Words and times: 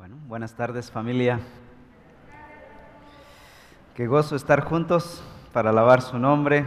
Bueno, 0.00 0.16
buenas 0.28 0.54
tardes 0.54 0.90
familia. 0.90 1.40
Qué 3.94 4.06
gozo 4.06 4.34
estar 4.34 4.64
juntos 4.64 5.22
para 5.52 5.68
alabar 5.68 6.00
su 6.00 6.18
nombre, 6.18 6.64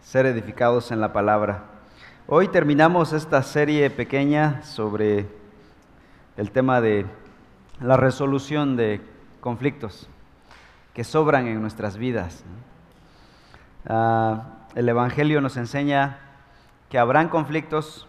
ser 0.00 0.26
edificados 0.26 0.90
en 0.90 1.00
la 1.00 1.12
palabra. 1.12 1.62
Hoy 2.26 2.48
terminamos 2.48 3.12
esta 3.12 3.44
serie 3.44 3.88
pequeña 3.90 4.60
sobre 4.64 5.28
el 6.36 6.50
tema 6.50 6.80
de 6.80 7.06
la 7.80 7.96
resolución 7.96 8.74
de 8.74 9.00
conflictos 9.40 10.10
que 10.94 11.04
sobran 11.04 11.46
en 11.46 11.62
nuestras 11.62 11.96
vidas. 11.96 12.42
Ah, 13.86 14.66
el 14.74 14.88
Evangelio 14.88 15.40
nos 15.40 15.56
enseña 15.56 16.18
que 16.90 16.98
habrán 16.98 17.28
conflictos, 17.28 18.08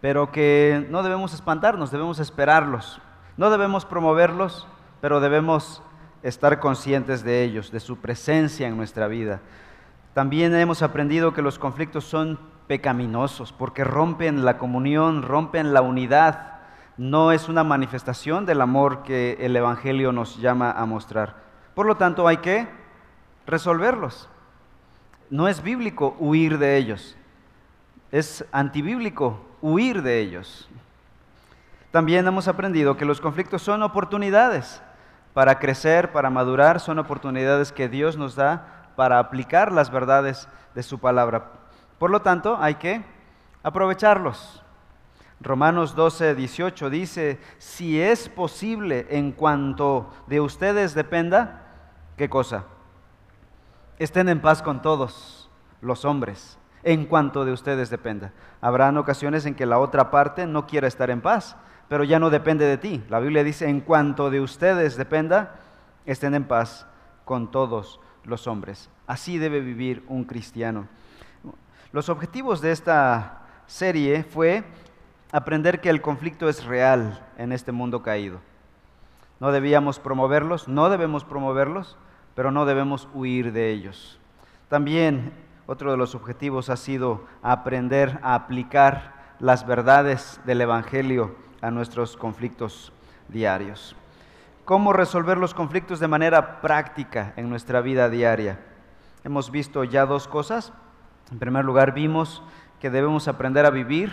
pero 0.00 0.30
que 0.30 0.86
no 0.90 1.02
debemos 1.02 1.34
espantarnos, 1.34 1.90
debemos 1.90 2.20
esperarlos. 2.20 3.00
No 3.36 3.50
debemos 3.50 3.84
promoverlos, 3.84 4.66
pero 5.00 5.20
debemos 5.20 5.82
estar 6.22 6.58
conscientes 6.58 7.22
de 7.22 7.42
ellos, 7.42 7.70
de 7.70 7.80
su 7.80 7.98
presencia 7.98 8.66
en 8.66 8.76
nuestra 8.76 9.08
vida. 9.08 9.40
También 10.14 10.54
hemos 10.54 10.82
aprendido 10.82 11.34
que 11.34 11.42
los 11.42 11.58
conflictos 11.58 12.04
son 12.04 12.38
pecaminosos 12.66 13.52
porque 13.52 13.84
rompen 13.84 14.44
la 14.44 14.56
comunión, 14.56 15.22
rompen 15.22 15.74
la 15.74 15.82
unidad. 15.82 16.54
No 16.96 17.30
es 17.30 17.48
una 17.48 17.62
manifestación 17.62 18.46
del 18.46 18.62
amor 18.62 19.02
que 19.02 19.36
el 19.40 19.54
Evangelio 19.54 20.12
nos 20.12 20.38
llama 20.38 20.72
a 20.72 20.86
mostrar. 20.86 21.36
Por 21.74 21.84
lo 21.84 21.96
tanto, 21.96 22.26
hay 22.26 22.38
que 22.38 22.66
resolverlos. 23.46 24.30
No 25.28 25.46
es 25.46 25.62
bíblico 25.62 26.16
huir 26.18 26.56
de 26.56 26.78
ellos. 26.78 27.16
Es 28.10 28.46
antibíblico 28.50 29.40
huir 29.60 30.02
de 30.02 30.20
ellos. 30.20 30.68
También 31.96 32.26
hemos 32.26 32.46
aprendido 32.46 32.98
que 32.98 33.06
los 33.06 33.22
conflictos 33.22 33.62
son 33.62 33.82
oportunidades 33.82 34.82
para 35.32 35.58
crecer, 35.58 36.12
para 36.12 36.28
madurar, 36.28 36.78
son 36.78 36.98
oportunidades 36.98 37.72
que 37.72 37.88
Dios 37.88 38.18
nos 38.18 38.34
da 38.34 38.90
para 38.96 39.18
aplicar 39.18 39.72
las 39.72 39.90
verdades 39.90 40.46
de 40.74 40.82
su 40.82 40.98
palabra. 40.98 41.52
Por 41.98 42.10
lo 42.10 42.20
tanto, 42.20 42.58
hay 42.60 42.74
que 42.74 43.02
aprovecharlos. 43.62 44.62
Romanos 45.40 45.94
12, 45.94 46.34
18 46.34 46.90
dice, 46.90 47.40
si 47.56 47.98
es 47.98 48.28
posible 48.28 49.06
en 49.08 49.32
cuanto 49.32 50.10
de 50.26 50.42
ustedes 50.42 50.92
dependa, 50.92 51.62
¿qué 52.18 52.28
cosa? 52.28 52.64
Estén 53.98 54.28
en 54.28 54.42
paz 54.42 54.60
con 54.60 54.82
todos 54.82 55.50
los 55.80 56.04
hombres, 56.04 56.58
en 56.82 57.06
cuanto 57.06 57.46
de 57.46 57.52
ustedes 57.52 57.88
dependa. 57.88 58.34
Habrán 58.60 58.98
ocasiones 58.98 59.46
en 59.46 59.54
que 59.54 59.64
la 59.64 59.78
otra 59.78 60.10
parte 60.10 60.46
no 60.46 60.66
quiera 60.66 60.88
estar 60.88 61.08
en 61.08 61.22
paz, 61.22 61.56
pero 61.88 62.04
ya 62.04 62.18
no 62.18 62.30
depende 62.30 62.64
de 62.64 62.78
ti. 62.78 63.02
La 63.08 63.20
Biblia 63.20 63.44
dice, 63.44 63.68
en 63.68 63.80
cuanto 63.80 64.30
de 64.30 64.40
ustedes 64.40 64.96
dependa, 64.96 65.56
estén 66.04 66.34
en 66.34 66.44
paz 66.44 66.86
con 67.24 67.50
todos 67.50 68.00
los 68.24 68.46
hombres. 68.46 68.90
Así 69.06 69.38
debe 69.38 69.60
vivir 69.60 70.04
un 70.08 70.24
cristiano. 70.24 70.88
Los 71.92 72.08
objetivos 72.08 72.60
de 72.60 72.72
esta 72.72 73.42
serie 73.66 74.24
fue 74.24 74.64
aprender 75.32 75.80
que 75.80 75.90
el 75.90 76.00
conflicto 76.00 76.48
es 76.48 76.64
real 76.64 77.24
en 77.38 77.52
este 77.52 77.72
mundo 77.72 78.02
caído. 78.02 78.40
No 79.38 79.52
debíamos 79.52 79.98
promoverlos, 79.98 80.66
no 80.66 80.88
debemos 80.88 81.24
promoverlos, 81.24 81.96
pero 82.34 82.50
no 82.50 82.66
debemos 82.66 83.08
huir 83.14 83.52
de 83.52 83.70
ellos. 83.70 84.18
También 84.68 85.32
otro 85.66 85.90
de 85.90 85.96
los 85.96 86.14
objetivos 86.14 86.70
ha 86.70 86.76
sido 86.76 87.24
aprender 87.42 88.18
a 88.22 88.34
aplicar 88.34 89.14
las 89.38 89.66
verdades 89.66 90.40
del 90.46 90.60
Evangelio 90.60 91.34
a 91.60 91.70
nuestros 91.70 92.16
conflictos 92.16 92.92
diarios. 93.28 93.96
¿Cómo 94.64 94.92
resolver 94.92 95.38
los 95.38 95.54
conflictos 95.54 96.00
de 96.00 96.08
manera 96.08 96.60
práctica 96.60 97.32
en 97.36 97.48
nuestra 97.48 97.80
vida 97.80 98.08
diaria? 98.08 98.58
Hemos 99.24 99.50
visto 99.50 99.84
ya 99.84 100.06
dos 100.06 100.26
cosas. 100.26 100.72
En 101.30 101.38
primer 101.38 101.64
lugar, 101.64 101.94
vimos 101.94 102.42
que 102.80 102.90
debemos 102.90 103.28
aprender 103.28 103.64
a 103.66 103.70
vivir 103.70 104.12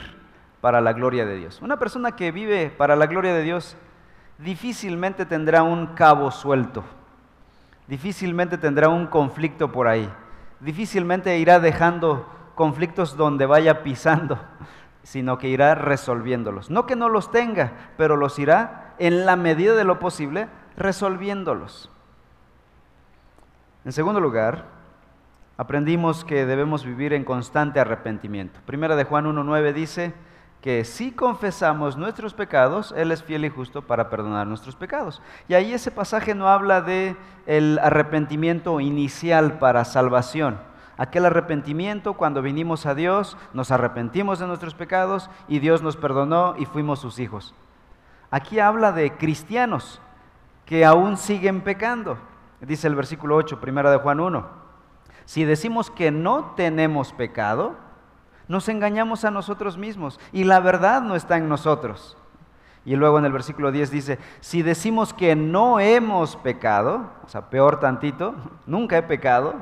para 0.61 0.79
la 0.79 0.93
gloria 0.93 1.25
de 1.25 1.37
Dios. 1.37 1.61
Una 1.61 1.77
persona 1.77 2.15
que 2.15 2.31
vive 2.31 2.69
para 2.69 2.95
la 2.95 3.07
gloria 3.07 3.33
de 3.33 3.43
Dios 3.43 3.75
difícilmente 4.37 5.25
tendrá 5.25 5.63
un 5.63 5.87
cabo 5.87 6.31
suelto, 6.31 6.83
difícilmente 7.87 8.57
tendrá 8.57 8.89
un 8.89 9.07
conflicto 9.07 9.71
por 9.71 9.87
ahí, 9.87 10.09
difícilmente 10.59 11.37
irá 11.37 11.59
dejando 11.59 12.27
conflictos 12.55 13.17
donde 13.17 13.45
vaya 13.45 13.83
pisando 13.83 14.39
sino 15.03 15.37
que 15.37 15.49
irá 15.49 15.75
resolviéndolos. 15.75 16.69
No 16.69 16.85
que 16.85 16.95
no 16.95 17.09
los 17.09 17.31
tenga, 17.31 17.73
pero 17.97 18.15
los 18.15 18.39
irá 18.39 18.95
en 18.97 19.25
la 19.25 19.35
medida 19.35 19.75
de 19.75 19.83
lo 19.83 19.99
posible 19.99 20.47
resolviéndolos. 20.77 21.89
En 23.85 23.91
segundo 23.91 24.21
lugar, 24.21 24.65
aprendimos 25.57 26.23
que 26.23 26.45
debemos 26.45 26.85
vivir 26.85 27.13
en 27.13 27.25
constante 27.25 27.79
arrepentimiento. 27.79 28.59
Primera 28.65 28.95
de 28.95 29.03
Juan 29.03 29.25
1.9 29.25 29.73
dice 29.73 30.13
que 30.61 30.85
si 30.85 31.11
confesamos 31.11 31.97
nuestros 31.97 32.33
pecados, 32.33 32.93
Él 32.95 33.11
es 33.11 33.21
fiel 33.21 33.43
y 33.43 33.49
justo 33.49 33.81
para 33.81 34.09
perdonar 34.09 34.47
nuestros 34.47 34.77
pecados. 34.77 35.21
Y 35.49 35.55
ahí 35.55 35.73
ese 35.73 35.91
pasaje 35.91 36.33
no 36.33 36.47
habla 36.47 36.81
de 36.81 37.17
el 37.45 37.77
arrepentimiento 37.79 38.79
inicial 38.79 39.59
para 39.59 39.83
salvación 39.83 40.57
aquel 40.97 41.25
arrepentimiento 41.25 42.13
cuando 42.13 42.41
vinimos 42.41 42.85
a 42.85 42.95
Dios, 42.95 43.37
nos 43.53 43.71
arrepentimos 43.71 44.39
de 44.39 44.47
nuestros 44.47 44.75
pecados 44.75 45.29
y 45.47 45.59
Dios 45.59 45.81
nos 45.81 45.97
perdonó 45.97 46.55
y 46.57 46.65
fuimos 46.65 46.99
sus 46.99 47.19
hijos. 47.19 47.55
Aquí 48.31 48.59
habla 48.59 48.91
de 48.91 49.15
cristianos 49.15 50.01
que 50.65 50.85
aún 50.85 51.17
siguen 51.17 51.61
pecando. 51.61 52.17
Dice 52.61 52.87
el 52.87 52.95
versículo 52.95 53.35
8, 53.35 53.59
primera 53.59 53.91
de 53.91 53.97
Juan 53.97 54.19
1. 54.19 54.47
Si 55.25 55.45
decimos 55.45 55.89
que 55.89 56.11
no 56.11 56.53
tenemos 56.55 57.13
pecado, 57.13 57.75
nos 58.47 58.67
engañamos 58.69 59.25
a 59.25 59.31
nosotros 59.31 59.77
mismos 59.77 60.19
y 60.31 60.43
la 60.43 60.59
verdad 60.59 61.01
no 61.01 61.15
está 61.15 61.37
en 61.37 61.49
nosotros. 61.49 62.17
Y 62.85 62.95
luego 62.95 63.17
en 63.19 63.25
el 63.25 63.31
versículo 63.31 63.71
10 63.71 63.91
dice, 63.91 64.19
si 64.41 64.61
decimos 64.61 65.13
que 65.13 65.35
no 65.35 65.79
hemos 65.79 66.35
pecado, 66.35 67.09
o 67.25 67.29
sea, 67.29 67.49
peor 67.49 67.79
tantito, 67.79 68.35
nunca 68.65 68.97
he 68.97 69.03
pecado, 69.03 69.55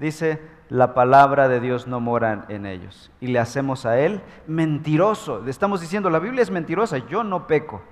dice, 0.00 0.40
la 0.68 0.94
palabra 0.94 1.48
de 1.48 1.60
Dios 1.60 1.86
no 1.86 2.00
mora 2.00 2.46
en 2.48 2.66
ellos. 2.66 3.10
Y 3.20 3.28
le 3.28 3.38
hacemos 3.38 3.86
a 3.86 3.98
Él 3.98 4.20
mentiroso. 4.46 5.40
Le 5.40 5.50
estamos 5.50 5.80
diciendo, 5.80 6.10
la 6.10 6.18
Biblia 6.18 6.42
es 6.42 6.50
mentirosa, 6.50 6.98
yo 6.98 7.22
no 7.22 7.46
peco. 7.46 7.82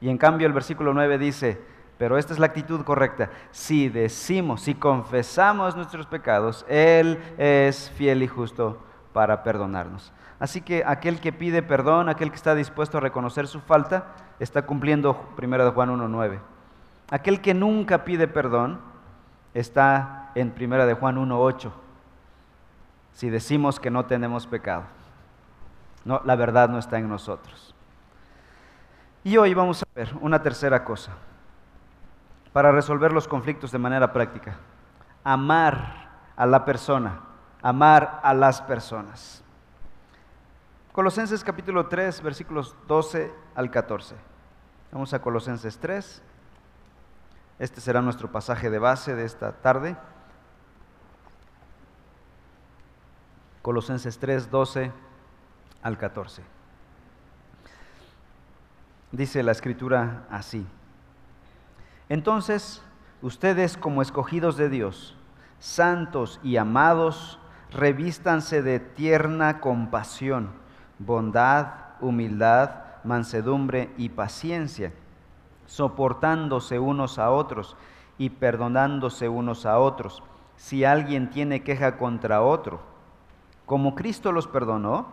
Y 0.00 0.08
en 0.08 0.18
cambio 0.18 0.46
el 0.46 0.52
versículo 0.52 0.94
9 0.94 1.18
dice, 1.18 1.60
pero 1.98 2.18
esta 2.18 2.32
es 2.32 2.38
la 2.38 2.46
actitud 2.46 2.82
correcta. 2.82 3.30
Si 3.50 3.88
decimos, 3.88 4.62
si 4.62 4.74
confesamos 4.74 5.76
nuestros 5.76 6.06
pecados, 6.06 6.64
Él 6.68 7.18
es 7.38 7.90
fiel 7.90 8.22
y 8.22 8.28
justo 8.28 8.82
para 9.12 9.42
perdonarnos. 9.42 10.12
Así 10.38 10.60
que 10.60 10.82
aquel 10.84 11.20
que 11.20 11.32
pide 11.32 11.62
perdón, 11.62 12.08
aquel 12.08 12.30
que 12.30 12.36
está 12.36 12.54
dispuesto 12.54 12.98
a 12.98 13.00
reconocer 13.00 13.46
su 13.46 13.60
falta, 13.60 14.08
está 14.40 14.62
cumpliendo 14.62 15.32
1 15.40 15.72
Juan 15.72 15.90
1.9. 15.90 16.40
Aquel 17.10 17.40
que 17.40 17.54
nunca 17.54 18.04
pide 18.04 18.26
perdón, 18.26 18.80
está 19.54 20.21
en 20.34 20.50
Primera 20.50 20.86
de 20.86 20.94
Juan 20.94 21.16
1.8. 21.16 21.70
Si 23.12 23.30
decimos 23.30 23.78
que 23.78 23.90
no 23.90 24.06
tenemos 24.06 24.46
pecado. 24.46 24.84
La 26.04 26.36
verdad 26.36 26.68
no 26.68 26.78
está 26.78 26.98
en 26.98 27.08
nosotros. 27.08 27.74
Y 29.24 29.36
hoy 29.36 29.54
vamos 29.54 29.82
a 29.82 29.86
ver 29.94 30.12
una 30.20 30.42
tercera 30.42 30.82
cosa 30.84 31.12
para 32.52 32.72
resolver 32.72 33.12
los 33.12 33.28
conflictos 33.28 33.70
de 33.70 33.78
manera 33.78 34.12
práctica. 34.12 34.56
Amar 35.22 36.10
a 36.36 36.44
la 36.46 36.64
persona, 36.64 37.20
amar 37.62 38.20
a 38.22 38.34
las 38.34 38.60
personas. 38.62 39.44
Colosenses 40.92 41.44
capítulo 41.44 41.86
3, 41.86 42.20
versículos 42.22 42.76
12 42.88 43.32
al 43.54 43.70
14. 43.70 44.16
Vamos 44.90 45.14
a 45.14 45.22
Colosenses 45.22 45.78
3. 45.78 46.22
Este 47.58 47.80
será 47.80 48.02
nuestro 48.02 48.30
pasaje 48.30 48.68
de 48.68 48.78
base 48.78 49.14
de 49.14 49.24
esta 49.24 49.52
tarde. 49.52 49.96
Colosenses 53.62 54.18
3, 54.18 54.50
12 54.50 54.92
al 55.82 55.98
14. 55.98 56.42
Dice 59.12 59.42
la 59.42 59.52
escritura 59.52 60.26
así. 60.30 60.66
Entonces, 62.08 62.82
ustedes 63.22 63.76
como 63.76 64.02
escogidos 64.02 64.56
de 64.56 64.68
Dios, 64.68 65.16
santos 65.60 66.40
y 66.42 66.56
amados, 66.56 67.38
revístanse 67.70 68.62
de 68.62 68.80
tierna 68.80 69.60
compasión, 69.60 70.50
bondad, 70.98 71.68
humildad, 72.00 72.70
mansedumbre 73.04 73.90
y 73.96 74.08
paciencia 74.08 74.92
soportándose 75.72 76.78
unos 76.78 77.18
a 77.18 77.30
otros 77.30 77.76
y 78.18 78.28
perdonándose 78.28 79.30
unos 79.30 79.64
a 79.64 79.78
otros, 79.78 80.22
si 80.56 80.84
alguien 80.84 81.30
tiene 81.30 81.62
queja 81.62 81.96
contra 81.96 82.42
otro. 82.42 82.91
Como 83.72 83.94
Cristo 83.94 84.32
los 84.32 84.48
perdonó, 84.48 85.06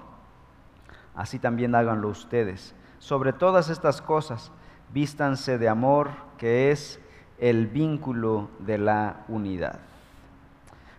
así 1.16 1.40
también 1.40 1.76
háganlo 1.76 2.10
ustedes. 2.10 2.76
sobre 2.98 3.32
todas 3.32 3.70
estas 3.70 4.02
cosas, 4.02 4.52
vístanse 4.92 5.58
de 5.58 5.70
amor, 5.70 6.10
que 6.38 6.70
es 6.70 7.00
el 7.38 7.68
vínculo 7.68 8.50
de 8.60 8.78
la 8.78 9.24
unidad. 9.30 9.80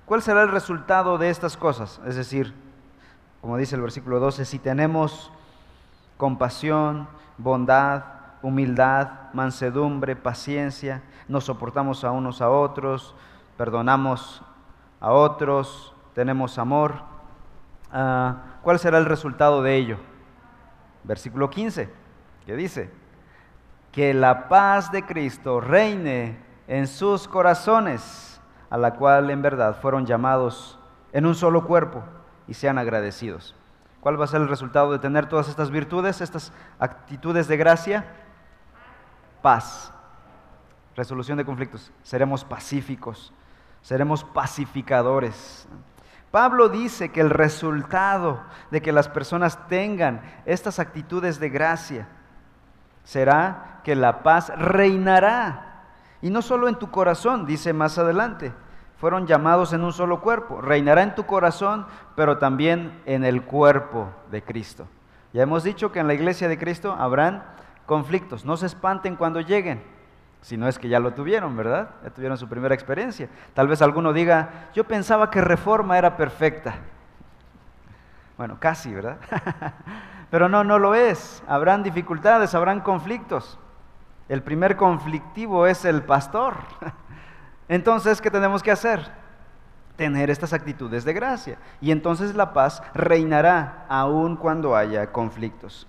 ¿Cuál 0.07 0.23
será 0.23 0.41
el 0.41 0.51
resultado 0.51 1.19
de 1.19 1.29
estas 1.29 1.59
cosas? 1.59 2.01
Es 2.07 2.17
decir, 2.17 2.55
como 3.43 3.59
dice 3.59 3.77
el 3.77 3.83
versículo 3.83 4.21
12, 4.21 4.47
si 4.47 4.59
tenemos 4.59 5.31
compasión, 6.17 7.09
bondad, 7.37 8.05
humildad, 8.41 9.31
mansedumbre, 9.35 10.17
paciencia, 10.17 11.03
nos 11.29 11.45
soportamos 11.45 12.05
a 12.05 12.11
unos 12.11 12.41
a 12.41 12.49
otros, 12.49 13.15
perdonamos 13.59 14.41
a 14.99 15.13
otros, 15.13 15.95
tenemos 16.15 16.57
amor. 16.57 17.10
Ah, 17.93 18.59
¿Cuál 18.63 18.79
será 18.79 18.99
el 18.99 19.07
resultado 19.07 19.63
de 19.63 19.77
ello? 19.77 19.99
Versículo 21.05 21.51
15, 21.51 21.89
que 22.47 22.57
dice, 22.57 22.91
que 23.93 24.15
la 24.15 24.49
paz 24.49 24.93
de 24.93 25.05
Cristo 25.05 25.61
reine 25.61 26.39
en 26.69 26.87
sus 26.87 27.27
corazones, 27.27 28.41
a 28.69 28.79
la 28.79 28.95
cual 28.95 29.31
en 29.31 29.43
verdad 29.43 29.77
fueron 29.81 30.07
llamados 30.07 30.79
en 31.13 31.27
un 31.27 31.35
solo 31.35 31.67
cuerpo 31.67 32.05
y 32.47 32.55
sean 32.55 32.79
agradecidos. 32.79 33.57
¿Cuál 34.01 34.19
va 34.19 34.25
a 34.25 34.29
ser 34.29 34.41
el 34.41 34.49
resultado 34.49 34.93
de 34.93 34.99
tener 34.99 35.27
todas 35.27 35.49
estas 35.49 35.71
virtudes, 35.71 36.21
estas 36.21 36.53
actitudes 36.79 37.49
de 37.49 37.57
gracia? 37.57 38.05
Paz. 39.43 39.93
Resolución 40.97 41.37
de 41.37 41.45
conflictos. 41.45 41.91
Seremos 42.03 42.45
pacíficos, 42.45 43.33
seremos 43.83 44.25
pacificadores. 44.25 45.69
Pablo 46.31 46.69
dice 46.69 47.11
que 47.11 47.21
el 47.21 47.31
resultado 47.31 48.41
de 48.71 48.81
que 48.81 48.93
las 48.93 49.09
personas 49.09 49.67
tengan 49.69 50.23
estas 50.47 50.79
actitudes 50.79 51.41
de 51.41 51.49
gracia 51.49 52.09
será 53.03 53.81
que 53.83 53.97
la 53.97 54.23
paz 54.23 54.53
reinará. 54.57 55.87
Y 56.23 56.31
no 56.31 56.43
solo 56.43 56.69
en 56.69 56.77
tu 56.77 56.91
corazón, 56.91 57.47
dice 57.47 57.73
más 57.73 57.99
adelante, 57.99 58.53
fueron 58.99 59.27
llamados 59.27 59.73
en 59.73 59.83
un 59.83 59.93
solo 59.93 60.21
cuerpo. 60.21 60.61
Reinará 60.61 61.03
en 61.03 61.15
tu 61.15 61.25
corazón, 61.27 61.87
pero 62.15 62.39
también 62.39 63.01
en 63.07 63.25
el 63.25 63.43
cuerpo 63.43 64.11
de 64.31 64.43
Cristo. 64.43 64.87
Ya 65.33 65.43
hemos 65.43 65.65
dicho 65.65 65.91
que 65.91 66.01
en 66.01 66.07
la 66.07 66.15
iglesia 66.15 66.49
de 66.49 66.59
Cristo 66.59 66.93
habrán 66.93 67.43
conflictos. 67.87 68.45
No 68.45 68.57
se 68.57 68.67
espanten 68.67 69.17
cuando 69.17 69.41
lleguen, 69.41 69.83
si 70.41 70.57
no 70.57 70.69
es 70.69 70.79
que 70.79 70.89
ya 70.89 71.01
lo 71.01 71.13
tuvieron, 71.13 71.57
¿verdad? 71.57 71.91
Ya 72.03 72.11
tuvieron 72.11 72.39
su 72.39 72.49
primera 72.49 72.75
experiencia. 72.75 73.29
Tal 73.55 73.69
vez 73.69 73.83
alguno 73.83 74.13
diga, 74.13 74.69
yo 74.75 74.85
pensaba 74.85 75.31
que 75.31 75.41
reforma 75.41 75.99
era 75.99 76.17
perfecta. 76.17 76.77
Bueno, 78.39 78.57
casi, 78.59 78.93
¿verdad? 78.95 79.19
Pero 80.31 80.49
no, 80.49 80.65
no 80.65 80.79
lo 80.79 80.95
es. 80.95 81.43
Habrán 81.47 81.83
dificultades, 81.83 82.55
habrán 82.55 82.81
conflictos. 82.81 83.59
El 84.29 84.43
primer 84.43 84.77
conflictivo 84.77 85.67
es 85.67 85.85
el 85.85 86.03
pastor. 86.03 86.55
Entonces, 87.69 88.21
¿qué 88.21 88.31
tenemos 88.31 88.63
que 88.63 88.71
hacer? 88.71 89.11
Tener 89.97 90.31
estas 90.31 90.53
actitudes 90.53 91.05
de 91.05 91.13
gracia. 91.13 91.59
Y 91.81 91.91
entonces 91.91 92.35
la 92.35 92.55
paz 92.55 92.83
reinará 92.95 93.85
aun 93.89 94.37
cuando 94.37 94.75
haya 94.75 95.13
conflictos. 95.13 95.87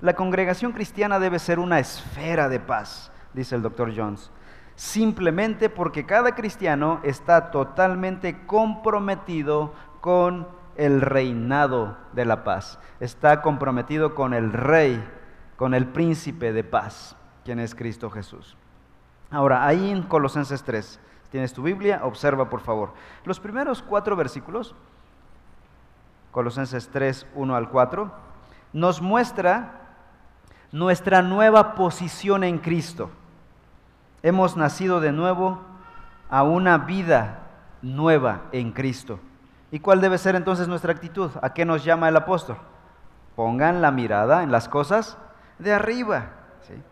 La 0.00 0.14
congregación 0.14 0.72
cristiana 0.72 1.18
debe 1.18 1.38
ser 1.38 1.58
una 1.58 1.78
esfera 1.78 2.48
de 2.50 2.60
paz, 2.60 3.10
dice 3.36 3.54
el 3.54 3.62
doctor 3.62 3.92
Jones. 3.94 4.32
Simplemente 4.74 5.70
porque 5.70 6.04
cada 6.04 6.34
cristiano 6.34 7.00
está 7.04 7.50
totalmente 7.50 8.44
comprometido 8.46 9.72
con 10.00 10.48
el 10.76 11.00
reinado 11.00 11.96
de 12.12 12.24
la 12.24 12.44
paz. 12.44 12.78
Está 12.98 13.42
comprometido 13.42 14.14
con 14.14 14.34
el 14.34 14.52
rey, 14.52 15.02
con 15.56 15.74
el 15.74 15.86
príncipe 15.86 16.52
de 16.52 16.64
paz, 16.64 17.16
quien 17.44 17.60
es 17.60 17.74
Cristo 17.74 18.10
Jesús. 18.10 18.56
Ahora, 19.30 19.66
ahí 19.66 19.90
en 19.90 20.02
Colosenses 20.02 20.62
3, 20.62 21.00
tienes 21.30 21.52
tu 21.52 21.62
Biblia, 21.62 22.00
observa 22.04 22.48
por 22.48 22.60
favor. 22.60 22.92
Los 23.24 23.40
primeros 23.40 23.82
cuatro 23.82 24.16
versículos, 24.16 24.74
Colosenses 26.32 26.88
3, 26.90 27.26
1 27.34 27.56
al 27.56 27.68
4, 27.70 28.12
nos 28.72 29.00
muestra 29.00 29.86
nuestra 30.70 31.22
nueva 31.22 31.74
posición 31.74 32.44
en 32.44 32.58
Cristo. 32.58 33.10
Hemos 34.22 34.56
nacido 34.56 35.00
de 35.00 35.12
nuevo 35.12 35.60
a 36.28 36.42
una 36.42 36.78
vida 36.78 37.40
nueva 37.82 38.42
en 38.52 38.72
Cristo. 38.72 39.20
¿Y 39.70 39.80
cuál 39.80 40.00
debe 40.00 40.18
ser 40.18 40.36
entonces 40.36 40.68
nuestra 40.68 40.92
actitud? 40.92 41.30
¿A 41.42 41.52
qué 41.52 41.64
nos 41.64 41.84
llama 41.84 42.08
el 42.08 42.16
apóstol? 42.16 42.56
Pongan 43.34 43.82
la 43.82 43.90
mirada 43.90 44.42
en 44.42 44.50
las 44.50 44.68
cosas 44.68 45.18
de 45.58 45.72
arriba. 45.72 46.30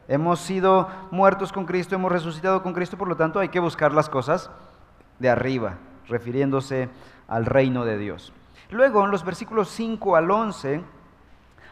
Hemos 0.07 0.41
sido 0.41 0.89
muertos 1.11 1.53
con 1.53 1.67
Cristo, 1.67 1.95
hemos 1.95 2.13
resucitado 2.13 2.63
con 2.63 2.75
Cristo, 2.75 2.97
por 2.97 3.09
lo 3.09 3.17
tanto 3.17 3.41
hay 3.41 3.49
que 3.49 3.59
buscar 3.59 3.93
las 3.93 4.09
cosas 4.09 4.51
de 5.19 5.31
arriba, 5.31 5.79
refiriéndose 6.09 6.89
al 7.27 7.47
reino 7.47 7.85
de 7.85 7.99
Dios. 7.99 8.33
Luego, 8.71 9.05
en 9.05 9.11
los 9.11 9.25
versículos 9.25 9.69
5 9.71 10.17
al 10.17 10.31
11, 10.31 10.85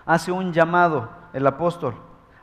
hace 0.04 0.32
un 0.32 0.52
llamado 0.52 1.10
el 1.32 1.46
apóstol 1.46 1.94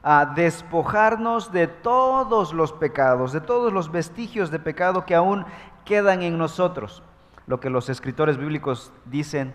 a 0.03 0.25
despojarnos 0.25 1.51
de 1.51 1.67
todos 1.67 2.53
los 2.53 2.73
pecados, 2.73 3.33
de 3.33 3.41
todos 3.41 3.73
los 3.73 3.91
vestigios 3.91 4.51
de 4.51 4.59
pecado 4.59 5.05
que 5.05 5.15
aún 5.15 5.45
quedan 5.85 6.21
en 6.21 6.37
nosotros. 6.37 7.03
Lo 7.47 7.59
que 7.59 7.69
los 7.69 7.89
escritores 7.89 8.37
bíblicos 8.37 8.93
dicen 9.05 9.53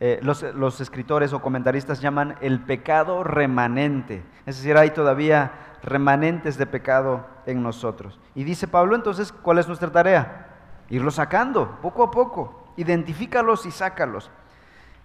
eh, 0.00 0.20
los, 0.22 0.80
escritores 0.80 1.32
o 1.32 1.40
comentaristas 1.40 2.00
llaman 2.00 2.36
el 2.40 2.60
pecado 2.60 3.24
remanente. 3.24 4.24
Es 4.44 4.56
decir, 4.56 4.76
hay 4.76 4.90
todavía 4.90 5.52
remanentes 5.82 6.58
de 6.58 6.66
pecado 6.66 7.26
en 7.46 7.62
nosotros. 7.62 8.18
Y 8.34 8.44
dice 8.44 8.68
Pablo 8.68 8.96
entonces, 8.96 9.32
¿cuál 9.32 9.58
es 9.58 9.68
nuestra 9.68 9.90
tarea? 9.90 10.48
Irlos 10.90 11.14
sacando, 11.14 11.78
poco 11.80 12.02
a 12.02 12.10
poco. 12.10 12.72
Identifícalos 12.76 13.66
y 13.66 13.70
sácalos. 13.70 14.30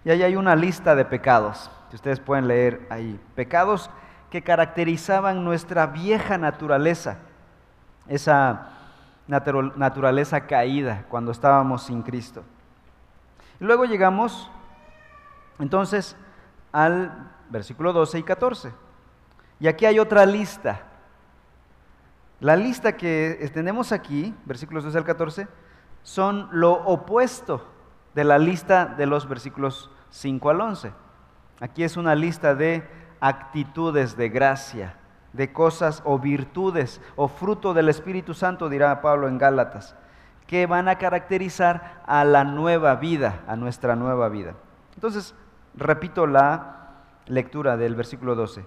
Y 0.04 0.10
ahí 0.10 0.22
hay 0.22 0.36
una 0.36 0.56
lista 0.56 0.94
de 0.94 1.04
pecados 1.04 1.70
que 1.88 1.96
ustedes 1.96 2.20
pueden 2.20 2.48
leer 2.48 2.86
ahí. 2.90 3.18
Pecados 3.34 3.90
que 4.30 4.42
caracterizaban 4.42 5.44
nuestra 5.44 5.86
vieja 5.86 6.38
naturaleza, 6.38 7.18
esa 8.06 8.70
naturaleza 9.26 10.46
caída 10.46 11.04
cuando 11.08 11.30
estábamos 11.30 11.84
sin 11.84 12.02
Cristo. 12.02 12.42
Luego 13.60 13.84
llegamos 13.84 14.50
entonces, 15.60 16.16
al 16.72 17.30
versículo 17.50 17.92
12 17.92 18.18
y 18.18 18.22
14. 18.22 18.72
Y 19.60 19.68
aquí 19.68 19.84
hay 19.84 19.98
otra 19.98 20.24
lista. 20.24 20.80
La 22.40 22.56
lista 22.56 22.96
que 22.96 23.50
tenemos 23.52 23.92
aquí, 23.92 24.34
versículos 24.46 24.84
12 24.84 24.96
al 24.96 25.04
14, 25.04 25.48
son 26.02 26.48
lo 26.50 26.72
opuesto 26.72 27.68
de 28.14 28.24
la 28.24 28.38
lista 28.38 28.86
de 28.86 29.04
los 29.04 29.28
versículos 29.28 29.90
5 30.08 30.48
al 30.48 30.60
11. 30.62 30.92
Aquí 31.60 31.84
es 31.84 31.98
una 31.98 32.14
lista 32.14 32.54
de 32.54 32.88
actitudes 33.20 34.16
de 34.16 34.28
gracia, 34.28 34.96
de 35.32 35.52
cosas 35.52 36.02
o 36.04 36.18
virtudes 36.18 37.00
o 37.16 37.28
fruto 37.28 37.74
del 37.74 37.88
Espíritu 37.88 38.34
Santo, 38.34 38.68
dirá 38.68 39.00
Pablo 39.00 39.28
en 39.28 39.38
Gálatas, 39.38 39.94
que 40.46 40.66
van 40.66 40.88
a 40.88 40.98
caracterizar 40.98 42.02
a 42.06 42.24
la 42.24 42.44
nueva 42.44 42.96
vida, 42.96 43.40
a 43.46 43.56
nuestra 43.56 43.94
nueva 43.94 44.28
vida. 44.28 44.54
Entonces, 44.94 45.34
Repito 45.76 46.26
la 46.26 46.88
lectura 47.26 47.76
del 47.76 47.94
versículo 47.94 48.34
12. 48.34 48.64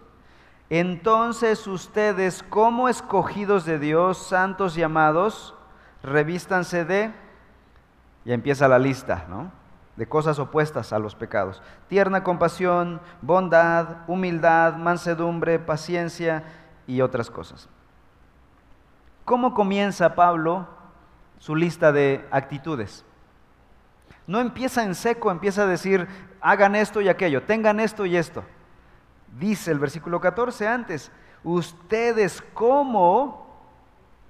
Entonces 0.70 1.68
ustedes, 1.68 2.44
como 2.44 2.90
escogidos 2.90 3.66
de 3.66 3.78
Dios, 3.78 4.18
santos 4.18 4.78
y 4.78 4.84
amados, 4.84 5.54
revístanse 6.02 6.86
de, 6.86 7.14
y 8.26 8.32
empieza 8.32 8.68
la 8.68 8.80
lista, 8.80 9.26
¿no? 9.30 9.52
De 9.96 10.08
cosas 10.08 10.40
opuestas 10.40 10.92
a 10.92 11.00
los 11.00 11.16
pecados. 11.16 11.62
Tierna 11.88 12.24
compasión, 12.24 13.00
bondad, 13.22 13.98
humildad, 14.08 14.76
mansedumbre, 14.76 15.60
paciencia 15.60 16.44
y 16.88 17.02
otras 17.02 17.30
cosas. 17.30 17.70
¿Cómo 19.26 19.54
comienza 19.54 20.16
Pablo 20.16 20.68
su 21.38 21.56
lista 21.56 21.92
de 21.92 22.26
actitudes? 22.32 23.06
No 24.26 24.40
empieza 24.40 24.84
en 24.84 24.96
seco, 24.96 25.32
empieza 25.32 25.64
a 25.64 25.68
decir, 25.68 26.08
hagan 26.42 26.76
esto 26.76 27.00
y 27.02 27.10
aquello, 27.10 27.44
tengan 27.44 27.80
esto 27.80 28.06
y 28.06 28.18
esto. 28.18 28.44
Dice 29.38 29.72
el 29.72 29.80
versículo 29.80 30.20
14 30.20 30.68
antes, 30.68 31.12
ustedes 31.44 32.42
como 32.54 33.48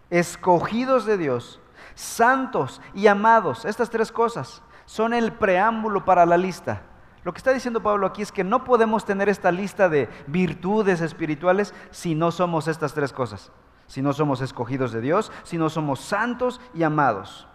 escogidos 0.10 1.06
de 1.06 1.18
Dios, 1.18 1.60
santos 1.96 2.82
y 2.94 3.08
amados, 3.08 3.66
estas 3.66 3.90
tres 3.90 4.12
cosas 4.12 4.62
son 4.86 5.14
el 5.14 5.32
preámbulo 5.34 6.06
para 6.06 6.26
la 6.26 6.38
lista. 6.38 6.82
Lo 7.24 7.32
que 7.32 7.38
está 7.38 7.52
diciendo 7.52 7.82
Pablo 7.82 8.06
aquí 8.06 8.22
es 8.22 8.32
que 8.32 8.44
no 8.44 8.64
podemos 8.64 9.06
tener 9.06 9.30
esta 9.30 9.52
lista 9.52 9.88
de 9.88 10.10
virtudes 10.28 11.02
espirituales 11.02 11.74
si 11.92 12.16
no 12.16 12.32
somos 12.32 12.68
estas 12.68 12.94
tres 12.94 13.14
cosas. 13.14 13.52
Si 13.88 14.02
no 14.02 14.14
somos 14.14 14.42
escogidos 14.42 14.92
de 14.92 15.02
Dios, 15.02 15.32
si 15.44 15.58
no 15.58 15.70
somos 15.70 16.00
santos 16.00 16.60
y 16.74 16.84
amados. 16.84 17.48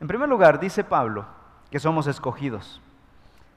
En 0.00 0.08
primer 0.08 0.28
lugar, 0.28 0.60
dice 0.60 0.84
Pablo 0.84 1.26
que 1.70 1.80
somos 1.80 2.06
escogidos. 2.06 2.80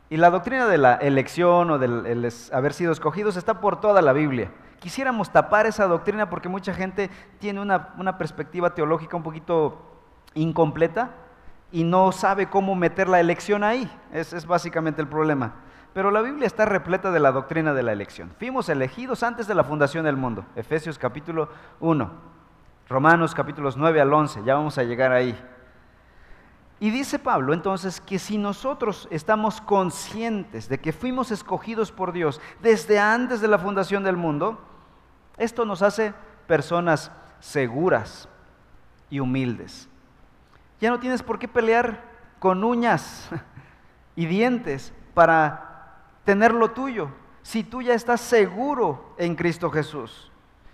Y 0.10 0.18
la 0.18 0.32
doctrina 0.32 0.66
de 0.66 0.78
la 0.78 0.96
elección 0.96 1.70
o 1.70 1.78
del 1.78 2.32
haber 2.52 2.74
sido 2.74 2.92
escogidos 2.92 3.38
está 3.38 3.60
por 3.60 3.80
toda 3.80 4.02
la 4.02 4.14
Biblia. 4.14 4.52
Quisiéramos 4.80 5.30
tapar 5.32 5.66
esa 5.66 5.88
doctrina 5.88 6.30
porque 6.30 6.50
mucha 6.50 6.74
gente 6.74 7.10
tiene 7.40 7.62
una, 7.62 8.18
perspectiva 8.18 8.74
teológica 8.74 9.18
un 9.18 9.24
poquito 9.24 9.78
incompleta 10.34 11.12
y 11.72 11.84
no 11.84 12.12
sabe 12.12 12.50
cómo 12.50 12.76
meter 12.76 13.08
la 13.08 13.20
elección 13.20 13.64
ahí. 13.64 13.90
Ese 14.12 14.38
es 14.38 14.46
básicamente 14.46 15.02
el 15.02 15.08
problema. 15.08 15.54
Pero 15.94 16.12
la 16.12 16.22
Biblia 16.22 16.48
está 16.48 16.66
repleta 16.66 17.12
de 17.12 17.20
la 17.20 17.32
doctrina 17.32 17.74
de 17.74 17.84
la 17.84 17.92
elección. 17.92 18.32
Fuimos 18.38 18.70
elegidos 18.70 19.24
antes 19.24 19.48
de 19.48 19.56
la 19.56 19.64
fundación 19.64 20.06
del 20.06 20.16
mundo. 20.16 20.46
Efesios 20.56 21.00
capítulo 21.00 21.50
1, 21.80 22.12
Romanos 22.88 23.34
capítulos 23.34 23.76
9 23.76 24.02
al 24.02 24.14
11, 24.14 24.44
ya 24.44 24.56
vamos 24.56 24.78
a 24.78 24.84
llegar 24.84 25.12
ahí. 25.12 25.38
Y 26.80 26.92
dice 26.92 27.20
Pablo 27.20 27.54
entonces 27.54 28.00
que 28.00 28.20
si 28.20 28.38
nosotros 28.38 29.08
estamos 29.12 29.60
conscientes 29.60 30.70
de 30.70 30.80
que 30.80 30.94
fuimos 30.94 31.30
escogidos 31.32 31.92
por 31.92 32.14
Dios 32.14 32.40
desde 32.62 33.00
antes 33.00 33.42
de 33.42 33.50
la 33.50 33.60
fundación 33.60 34.04
del 34.04 34.16
mundo, 34.16 34.60
esto 35.38 35.66
nos 35.66 35.82
hace 35.82 36.14
personas 36.48 37.12
seguras 37.40 38.30
y 39.10 39.20
humildes. 39.20 39.89
Ya 40.80 40.90
no 40.90 41.00
tienes 41.00 41.24
por 41.24 41.40
qué 41.40 41.48
pelear 41.48 42.04
con 42.40 42.64
uñas 42.64 43.30
y 44.16 44.26
dientes 44.26 44.94
para 45.14 45.96
tener 46.24 46.54
lo 46.54 46.72
tuyo, 46.72 47.10
si 47.42 47.64
tú 47.64 47.82
ya 47.82 47.94
estás 47.94 48.22
seguro 48.22 49.14
en 49.18 49.36
Cristo 49.36 49.70
Jesús. 49.72 50.32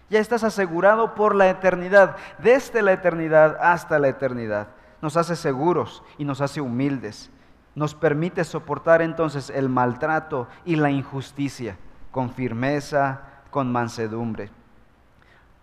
Ya 0.09 0.19
estás 0.19 0.43
asegurado 0.43 1.15
por 1.15 1.33
la 1.33 1.49
eternidad, 1.49 2.17
desde 2.37 2.81
la 2.81 2.93
eternidad 2.93 3.57
hasta 3.59 3.97
la 3.97 4.09
eternidad 4.09 4.67
nos 5.05 5.17
hace 5.17 5.35
seguros 5.35 6.01
y 6.17 6.25
nos 6.25 6.41
hace 6.41 6.61
humildes. 6.61 7.29
Nos 7.75 7.93
permite 7.93 8.43
soportar 8.43 9.03
entonces 9.03 9.51
el 9.51 9.69
maltrato 9.69 10.47
y 10.65 10.77
la 10.77 10.89
injusticia 10.89 11.77
con 12.09 12.31
firmeza, 12.31 13.21
con 13.51 13.71
mansedumbre. 13.71 14.49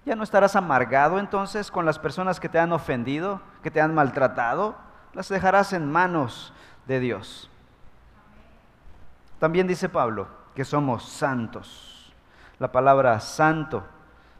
Ya 0.05 0.17
no 0.17 0.25
estarás 0.25 0.57
amargado 0.57 1.19
entonces 1.19 1.71
con 1.71 1.87
las 1.87 1.99
personas 1.99 2.41
que 2.41 2.49
te 2.49 2.59
han 2.59 2.73
ofendido, 2.73 3.41
que 3.63 3.71
te 3.71 3.81
han 3.81 3.95
maltratado, 3.95 4.77
las 5.13 5.29
dejarás 5.29 5.73
en 5.73 5.91
manos 5.91 6.53
de 6.87 7.01
Dios. 7.01 7.51
También 9.39 9.67
dice 9.67 9.89
Pablo 9.89 10.29
que 10.55 10.65
somos 10.65 11.09
santos. 11.09 12.13
La 12.59 12.73
palabra 12.73 13.19
santo 13.21 13.85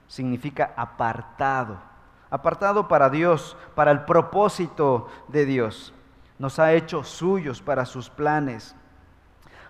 significa 0.07 0.73
apartado 0.77 1.93
apartado 2.33 2.89
para 2.89 3.11
Dios, 3.11 3.59
para 3.75 3.91
el 3.91 4.07
propósito 4.07 5.07
de 5.29 5.45
Dios. 5.45 5.93
Nos 6.39 6.59
ha 6.59 6.73
hecho 6.73 7.05
suyos 7.05 7.61
para 7.61 7.85
sus 7.85 8.09
planes. 8.09 8.75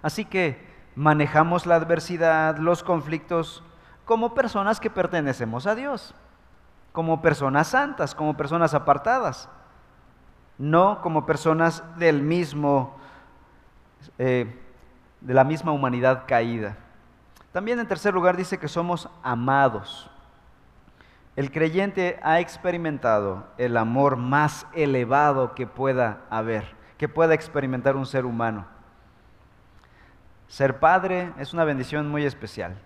Así 0.01 0.25
que 0.25 0.65
manejamos 0.95 1.67
la 1.67 1.75
adversidad, 1.75 2.59
los 2.59 2.85
conflictos, 2.85 3.65
como 4.05 4.35
personas 4.35 4.81
que 4.81 4.91
pertenecemos 4.91 5.67
a 5.67 5.75
Dios, 5.75 6.15
como 6.93 7.23
personas 7.23 7.69
santas, 7.69 8.15
como 8.15 8.37
personas 8.37 8.75
apartadas, 8.75 9.49
no 10.59 11.01
como 11.01 11.27
personas 11.27 11.83
del 11.97 12.23
mismo, 12.23 12.97
eh, 14.19 14.61
de 15.21 15.35
la 15.35 15.45
misma 15.45 15.73
humanidad 15.73 16.25
caída. 16.27 16.77
También 17.53 17.79
en 17.79 17.87
tercer 17.87 18.15
lugar 18.15 18.37
dice 18.37 18.59
que 18.59 18.69
somos 18.69 19.09
amados. 19.23 20.11
El 21.35 21.51
creyente 21.51 22.21
ha 22.23 22.41
experimentado 22.41 23.47
el 23.57 23.77
amor 23.77 24.17
más 24.17 24.67
elevado 24.75 25.55
que 25.55 25.67
pueda 25.67 26.21
haber, 26.29 26.65
que 26.99 27.09
pueda 27.09 27.35
experimentar 27.35 27.97
un 27.97 28.05
ser 28.05 28.27
humano. 28.27 28.67
Ser 30.47 30.79
padre 30.79 31.33
es 31.39 31.55
una 31.55 31.65
bendición 31.65 32.11
muy 32.11 32.27
especial. 32.27 32.77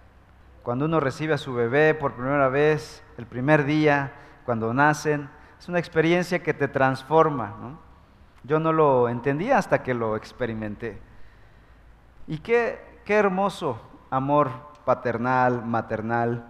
Cuando 0.67 0.87
uno 0.87 0.99
recibe 0.99 1.33
a 1.33 1.39
su 1.39 1.55
bebé 1.55 1.95
por 1.95 2.15
primera 2.15 2.49
vez, 2.49 3.01
el 3.19 3.27
primer 3.27 3.67
día, 3.67 4.15
cuando 4.45 4.75
nacen, 4.75 5.31
es 5.61 5.69
una 5.69 5.79
experiencia 5.79 6.43
que 6.43 6.55
te 6.55 6.67
transforma. 6.67 7.55
Yo 8.43 8.59
no 8.59 8.73
lo 8.73 9.09
entendía 9.09 9.59
hasta 9.59 9.85
que 9.85 9.95
lo 9.95 10.17
experimenté. 10.17 11.01
Y 12.27 12.39
qué, 12.39 13.01
qué 13.05 13.15
hermoso 13.15 13.81
amor 14.11 14.51
paternal, 14.85 15.65
maternal 15.65 16.45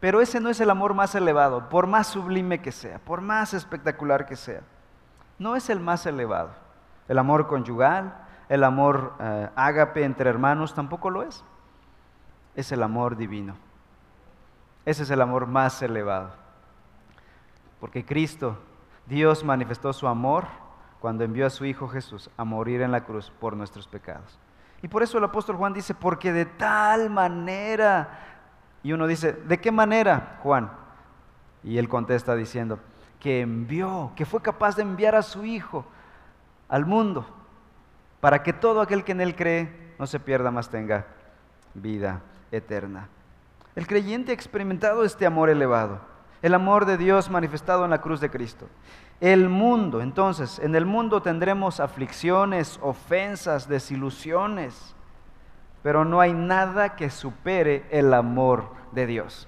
pero 0.00 0.22
ese 0.22 0.40
no 0.40 0.48
es 0.48 0.58
el 0.62 0.70
amor 0.70 0.94
más 0.94 1.14
elevado, 1.14 1.68
por 1.68 1.86
más 1.86 2.06
sublime 2.06 2.62
que 2.62 2.72
sea, 2.72 3.00
por 3.00 3.20
más 3.20 3.52
espectacular 3.52 4.24
que 4.24 4.36
sea. 4.36 4.62
No 5.38 5.56
es 5.56 5.68
el 5.68 5.78
más 5.78 6.06
elevado. 6.06 6.52
El 7.06 7.18
amor 7.18 7.48
conyugal, 7.48 8.14
el 8.48 8.64
amor 8.64 9.12
eh, 9.20 9.50
ágape 9.56 10.04
entre 10.04 10.30
hermanos 10.30 10.72
tampoco 10.72 11.10
lo 11.10 11.22
es. 11.22 11.44
Es 12.54 12.72
el 12.72 12.82
amor 12.82 13.16
divino. 13.16 13.56
Ese 14.84 15.02
es 15.02 15.10
el 15.10 15.20
amor 15.20 15.46
más 15.46 15.80
elevado. 15.82 16.32
Porque 17.80 18.04
Cristo, 18.04 18.58
Dios 19.06 19.44
manifestó 19.44 19.92
su 19.92 20.06
amor 20.06 20.46
cuando 21.00 21.24
envió 21.24 21.46
a 21.46 21.50
su 21.50 21.64
Hijo 21.64 21.88
Jesús 21.88 22.30
a 22.36 22.44
morir 22.44 22.82
en 22.82 22.92
la 22.92 23.04
cruz 23.04 23.30
por 23.40 23.56
nuestros 23.56 23.88
pecados. 23.88 24.38
Y 24.82 24.88
por 24.88 25.02
eso 25.02 25.18
el 25.18 25.24
apóstol 25.24 25.56
Juan 25.56 25.72
dice, 25.72 25.94
porque 25.94 26.32
de 26.32 26.44
tal 26.44 27.10
manera 27.10 28.24
y 28.84 28.92
uno 28.92 29.06
dice, 29.06 29.32
¿de 29.32 29.58
qué 29.58 29.72
manera, 29.72 30.38
Juan? 30.42 30.70
Y 31.64 31.78
él 31.78 31.88
contesta 31.88 32.36
diciendo, 32.36 32.78
que 33.18 33.40
envió, 33.40 34.12
que 34.14 34.26
fue 34.26 34.42
capaz 34.42 34.76
de 34.76 34.82
enviar 34.82 35.14
a 35.14 35.22
su 35.22 35.46
Hijo 35.46 35.86
al 36.68 36.84
mundo, 36.84 37.26
para 38.20 38.42
que 38.42 38.52
todo 38.52 38.82
aquel 38.82 39.02
que 39.02 39.12
en 39.12 39.22
él 39.22 39.34
cree 39.34 39.94
no 39.98 40.06
se 40.06 40.20
pierda, 40.20 40.50
más 40.50 40.68
tenga 40.68 41.06
vida 41.72 42.20
eterna. 42.56 43.08
El 43.74 43.86
creyente 43.86 44.30
ha 44.30 44.34
experimentado 44.34 45.04
este 45.04 45.26
amor 45.26 45.50
elevado, 45.50 46.00
el 46.42 46.54
amor 46.54 46.86
de 46.86 46.96
Dios 46.96 47.30
manifestado 47.30 47.84
en 47.84 47.90
la 47.90 48.00
cruz 48.00 48.20
de 48.20 48.30
Cristo. 48.30 48.68
El 49.20 49.48
mundo, 49.48 50.00
entonces, 50.00 50.58
en 50.58 50.74
el 50.74 50.86
mundo 50.86 51.22
tendremos 51.22 51.80
aflicciones, 51.80 52.78
ofensas, 52.82 53.68
desilusiones 53.68 54.94
pero 55.84 56.06
no 56.06 56.18
hay 56.18 56.32
nada 56.32 56.96
que 56.96 57.10
supere 57.10 57.84
el 57.90 58.14
amor 58.14 58.70
de 58.92 59.06
Dios. 59.06 59.46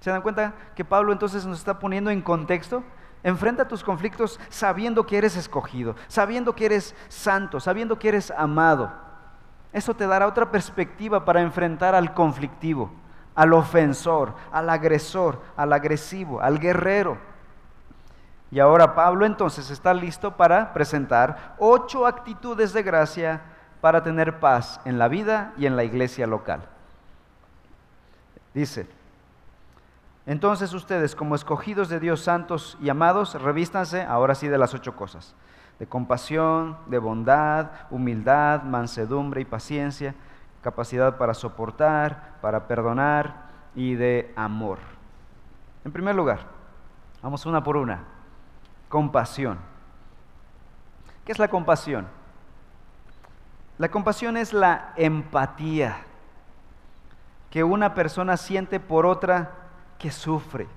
¿Se 0.00 0.10
dan 0.10 0.20
cuenta 0.20 0.54
que 0.74 0.84
Pablo 0.84 1.12
entonces 1.12 1.46
nos 1.46 1.60
está 1.60 1.78
poniendo 1.78 2.10
en 2.10 2.20
contexto? 2.20 2.82
Enfrenta 3.22 3.68
tus 3.68 3.84
conflictos 3.84 4.40
sabiendo 4.48 5.06
que 5.06 5.16
eres 5.16 5.36
escogido, 5.36 5.94
sabiendo 6.08 6.56
que 6.56 6.66
eres 6.66 6.96
santo, 7.06 7.60
sabiendo 7.60 7.96
que 7.96 8.08
eres 8.08 8.32
amado. 8.32 8.92
Eso 9.72 9.94
te 9.94 10.06
dará 10.06 10.26
otra 10.26 10.50
perspectiva 10.50 11.24
para 11.24 11.40
enfrentar 11.40 11.94
al 11.94 12.12
conflictivo, 12.14 12.90
al 13.34 13.52
ofensor, 13.54 14.34
al 14.50 14.68
agresor, 14.68 15.40
al 15.56 15.72
agresivo, 15.72 16.40
al 16.40 16.58
guerrero. 16.58 17.18
Y 18.50 18.60
ahora 18.60 18.94
Pablo 18.94 19.24
entonces 19.24 19.70
está 19.70 19.94
listo 19.94 20.36
para 20.36 20.74
presentar 20.74 21.54
ocho 21.58 22.06
actitudes 22.06 22.74
de 22.74 22.82
gracia 22.82 23.40
para 23.80 24.02
tener 24.02 24.40
paz 24.40 24.80
en 24.84 24.98
la 24.98 25.08
vida 25.08 25.54
y 25.56 25.64
en 25.64 25.74
la 25.74 25.84
iglesia 25.84 26.26
local. 26.26 26.60
Dice, 28.52 28.86
entonces 30.26 30.72
ustedes 30.74 31.16
como 31.16 31.34
escogidos 31.34 31.88
de 31.88 31.98
Dios 31.98 32.20
santos 32.20 32.76
y 32.80 32.90
amados, 32.90 33.40
revístanse 33.40 34.02
ahora 34.02 34.34
sí 34.34 34.48
de 34.48 34.58
las 34.58 34.74
ocho 34.74 34.94
cosas, 34.94 35.34
de 35.82 35.88
compasión, 35.88 36.76
de 36.86 36.98
bondad, 36.98 37.72
humildad, 37.90 38.62
mansedumbre 38.62 39.40
y 39.40 39.44
paciencia, 39.44 40.14
capacidad 40.62 41.18
para 41.18 41.34
soportar, 41.34 42.38
para 42.40 42.68
perdonar 42.68 43.48
y 43.74 43.96
de 43.96 44.32
amor. 44.36 44.78
En 45.84 45.90
primer 45.90 46.14
lugar, 46.14 46.38
vamos 47.20 47.44
una 47.46 47.64
por 47.64 47.76
una, 47.76 48.04
compasión. 48.88 49.58
¿Qué 51.24 51.32
es 51.32 51.40
la 51.40 51.48
compasión? 51.48 52.06
La 53.76 53.90
compasión 53.90 54.36
es 54.36 54.52
la 54.52 54.92
empatía 54.94 55.96
que 57.50 57.64
una 57.64 57.92
persona 57.92 58.36
siente 58.36 58.78
por 58.78 59.04
otra 59.04 59.50
que 59.98 60.12
sufre. 60.12 60.68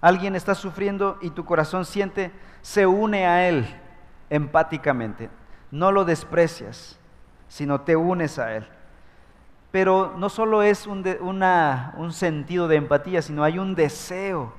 Alguien 0.00 0.34
está 0.34 0.56
sufriendo 0.56 1.18
y 1.22 1.30
tu 1.30 1.44
corazón 1.44 1.84
siente, 1.84 2.32
se 2.62 2.84
une 2.84 3.24
a 3.24 3.48
él 3.48 3.82
empáticamente. 4.30 5.30
No 5.70 5.92
lo 5.92 6.04
desprecias, 6.04 6.98
sino 7.48 7.82
te 7.82 7.96
unes 7.96 8.38
a 8.38 8.54
él. 8.54 8.66
Pero 9.70 10.14
no 10.16 10.28
solo 10.28 10.62
es 10.62 10.86
un, 10.86 11.04
un 11.20 12.12
sentido 12.12 12.68
de 12.68 12.76
empatía, 12.76 13.22
sino 13.22 13.44
hay 13.44 13.58
un 13.58 13.74
deseo 13.74 14.52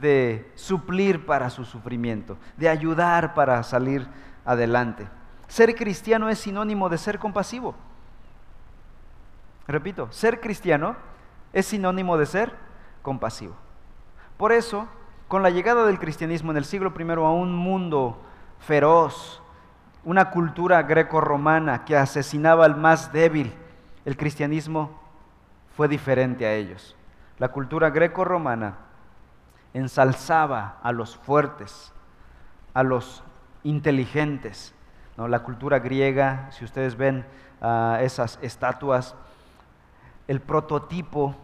de 0.00 0.50
suplir 0.54 1.26
para 1.26 1.50
su 1.50 1.64
sufrimiento, 1.64 2.36
de 2.56 2.68
ayudar 2.68 3.34
para 3.34 3.62
salir 3.62 4.06
adelante. 4.44 5.08
Ser 5.48 5.74
cristiano 5.74 6.28
es 6.28 6.38
sinónimo 6.38 6.88
de 6.88 6.98
ser 6.98 7.18
compasivo. 7.18 7.74
Repito, 9.66 10.10
ser 10.12 10.40
cristiano 10.40 10.96
es 11.52 11.66
sinónimo 11.66 12.16
de 12.16 12.26
ser 12.26 12.52
compasivo. 13.02 13.54
Por 14.36 14.52
eso, 14.52 14.86
con 15.28 15.42
la 15.42 15.50
llegada 15.50 15.86
del 15.86 15.98
cristianismo 15.98 16.50
en 16.52 16.58
el 16.58 16.64
siglo 16.64 16.92
I 16.96 17.10
a 17.10 17.30
un 17.30 17.54
mundo 17.54 18.22
feroz, 18.58 19.42
una 20.04 20.30
cultura 20.30 20.82
greco-romana 20.82 21.84
que 21.84 21.96
asesinaba 21.96 22.64
al 22.64 22.76
más 22.76 23.12
débil. 23.12 23.52
El 24.04 24.16
cristianismo 24.16 25.00
fue 25.76 25.88
diferente 25.88 26.46
a 26.46 26.54
ellos. 26.54 26.96
La 27.38 27.48
cultura 27.48 27.90
greco-romana 27.90 28.76
ensalzaba 29.74 30.78
a 30.82 30.92
los 30.92 31.16
fuertes, 31.16 31.92
a 32.72 32.82
los 32.82 33.22
inteligentes. 33.62 34.74
¿no? 35.16 35.28
La 35.28 35.42
cultura 35.42 35.80
griega, 35.80 36.48
si 36.50 36.64
ustedes 36.64 36.96
ven 36.96 37.26
ah, 37.60 37.98
esas 38.00 38.38
estatuas, 38.42 39.14
el 40.28 40.40
prototipo 40.40 41.36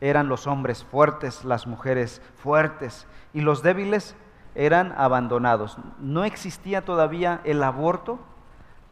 eran 0.00 0.28
los 0.28 0.46
hombres 0.46 0.84
fuertes, 0.84 1.44
las 1.44 1.66
mujeres 1.66 2.22
fuertes, 2.36 3.06
y 3.32 3.40
los 3.40 3.62
débiles 3.62 4.16
eran 4.56 4.94
abandonados. 4.96 5.76
No 6.00 6.24
existía 6.24 6.84
todavía 6.84 7.40
el 7.44 7.62
aborto, 7.62 8.18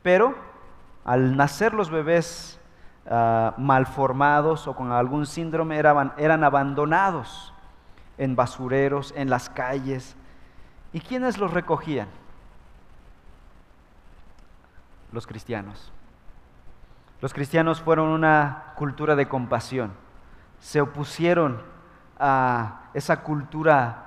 pero 0.03 0.35
al 1.05 1.37
nacer 1.37 1.75
los 1.75 1.91
bebés 1.91 2.61
uh, 3.07 3.59
malformados 3.59 4.69
o 4.69 4.77
con 4.77 4.93
algún 4.93 5.27
síndrome 5.27 5.79
eran, 5.79 6.13
eran 6.19 6.45
abandonados 6.45 7.53
en 8.19 8.37
basureros, 8.37 9.13
en 9.17 9.31
las 9.31 9.49
calles. 9.49 10.17
¿Y 10.93 11.01
quiénes 11.01 11.39
los 11.39 11.53
recogían? 11.53 12.09
Los 15.13 15.27
cristianos. 15.27 15.93
Los 17.21 17.33
cristianos 17.33 17.81
fueron 17.81 18.09
una 18.09 18.75
cultura 18.77 19.17
de 19.17 19.29
compasión. 19.29 19.93
Se 20.61 20.81
opusieron 20.81 21.63
a 22.19 22.83
esa 22.93 23.23
cultura 23.23 24.05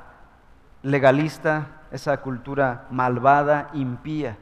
legalista, 0.88 1.67
esa 1.91 2.17
cultura 2.22 2.88
malvada, 2.89 3.70
impía. 3.74 4.38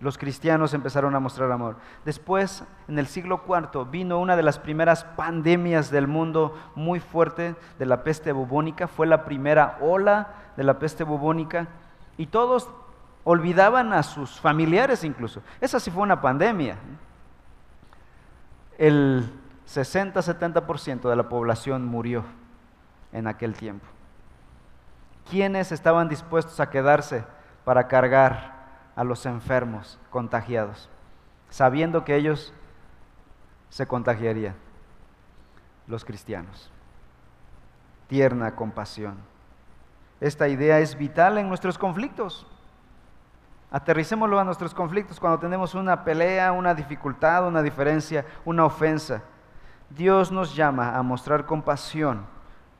Los 0.00 0.16
cristianos 0.16 0.74
empezaron 0.74 1.14
a 1.14 1.20
mostrar 1.20 1.50
amor. 1.52 1.76
Después, 2.04 2.64
en 2.86 2.98
el 2.98 3.06
siglo 3.06 3.42
IV, 3.46 3.90
vino 3.90 4.18
una 4.18 4.36
de 4.36 4.42
las 4.42 4.58
primeras 4.58 5.04
pandemias 5.04 5.90
del 5.90 6.06
mundo 6.06 6.56
muy 6.74 7.00
fuerte 7.00 7.54
de 7.78 7.86
la 7.86 8.02
peste 8.02 8.32
bubónica. 8.32 8.86
Fue 8.86 9.06
la 9.06 9.24
primera 9.24 9.76
ola 9.80 10.28
de 10.56 10.64
la 10.64 10.78
peste 10.78 11.04
bubónica 11.04 11.68
y 12.16 12.26
todos 12.26 12.70
olvidaban 13.24 13.92
a 13.92 14.02
sus 14.02 14.40
familiares 14.40 15.04
incluso. 15.04 15.42
Esa 15.60 15.80
sí 15.80 15.90
fue 15.90 16.02
una 16.02 16.20
pandemia. 16.20 16.76
El 18.78 19.30
60-70% 19.66 21.10
de 21.10 21.16
la 21.16 21.28
población 21.28 21.84
murió 21.84 22.24
en 23.12 23.26
aquel 23.26 23.54
tiempo. 23.54 23.97
¿Quiénes 25.30 25.72
estaban 25.72 26.08
dispuestos 26.08 26.58
a 26.58 26.70
quedarse 26.70 27.24
para 27.64 27.86
cargar 27.86 28.54
a 28.96 29.04
los 29.04 29.26
enfermos 29.26 29.98
contagiados, 30.10 30.88
sabiendo 31.50 32.04
que 32.04 32.16
ellos 32.16 32.54
se 33.68 33.86
contagiarían? 33.86 34.54
Los 35.86 36.04
cristianos. 36.04 36.70
Tierna 38.06 38.56
compasión. 38.56 39.18
Esta 40.20 40.48
idea 40.48 40.80
es 40.80 40.96
vital 40.96 41.36
en 41.36 41.48
nuestros 41.48 41.76
conflictos. 41.76 42.46
Aterricémoslo 43.70 44.40
a 44.40 44.44
nuestros 44.44 44.72
conflictos 44.72 45.20
cuando 45.20 45.38
tenemos 45.38 45.74
una 45.74 46.04
pelea, 46.04 46.52
una 46.52 46.74
dificultad, 46.74 47.46
una 47.46 47.62
diferencia, 47.62 48.24
una 48.46 48.64
ofensa. 48.64 49.22
Dios 49.90 50.32
nos 50.32 50.56
llama 50.56 50.96
a 50.96 51.02
mostrar 51.02 51.44
compasión 51.44 52.24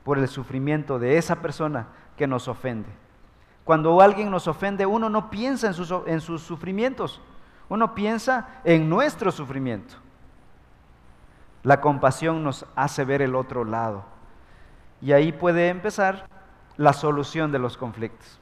por 0.03 0.17
el 0.17 0.27
sufrimiento 0.27 0.97
de 0.97 1.17
esa 1.17 1.35
persona 1.35 1.87
que 2.19 2.27
nos 2.27 2.49
ofende. 2.49 2.89
Cuando 3.63 4.01
alguien 4.01 4.29
nos 4.29 4.49
ofende, 4.49 4.85
uno 4.85 5.09
no 5.09 5.29
piensa 5.29 5.67
en 5.67 5.73
sus, 5.73 5.89
en 6.05 6.19
sus 6.19 6.41
sufrimientos, 6.41 7.21
uno 7.69 7.95
piensa 7.95 8.59
en 8.65 8.89
nuestro 8.89 9.31
sufrimiento. 9.31 9.95
La 11.63 11.79
compasión 11.79 12.43
nos 12.43 12.65
hace 12.75 13.05
ver 13.05 13.21
el 13.21 13.35
otro 13.35 13.63
lado. 13.63 14.03
Y 15.01 15.13
ahí 15.13 15.31
puede 15.31 15.69
empezar 15.69 16.27
la 16.75 16.91
solución 16.91 17.53
de 17.53 17.59
los 17.59 17.77
conflictos. 17.77 18.37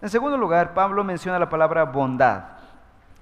En 0.00 0.08
segundo 0.08 0.38
lugar, 0.38 0.72
Pablo 0.72 1.04
menciona 1.04 1.38
la 1.38 1.50
palabra 1.50 1.84
bondad. 1.84 2.44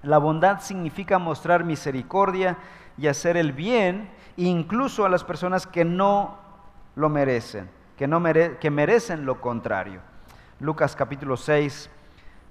La 0.04 0.18
bondad 0.18 0.61
significa 0.61 1.18
mostrar 1.18 1.64
misericordia 1.64 2.56
y 2.96 3.08
hacer 3.08 3.37
el 3.37 3.52
bien 3.52 4.11
incluso 4.37 5.04
a 5.04 5.08
las 5.08 5.24
personas 5.24 5.66
que 5.66 5.85
no 5.85 6.38
lo 6.94 7.08
merecen 7.08 7.68
que, 7.96 8.07
no 8.09 8.22
que 8.61 8.70
merecen 8.70 9.24
lo 9.24 9.40
contrario. 9.40 10.00
Lucas 10.61 10.96
capítulo 10.96 11.37
6 11.37 11.90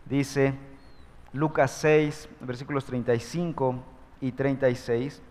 dice, 0.06 0.54
Lucas 1.32 1.72
6, 1.72 2.30
versículos 2.42 2.86
35 2.86 3.76
y 4.22 4.32
36, 4.32 5.22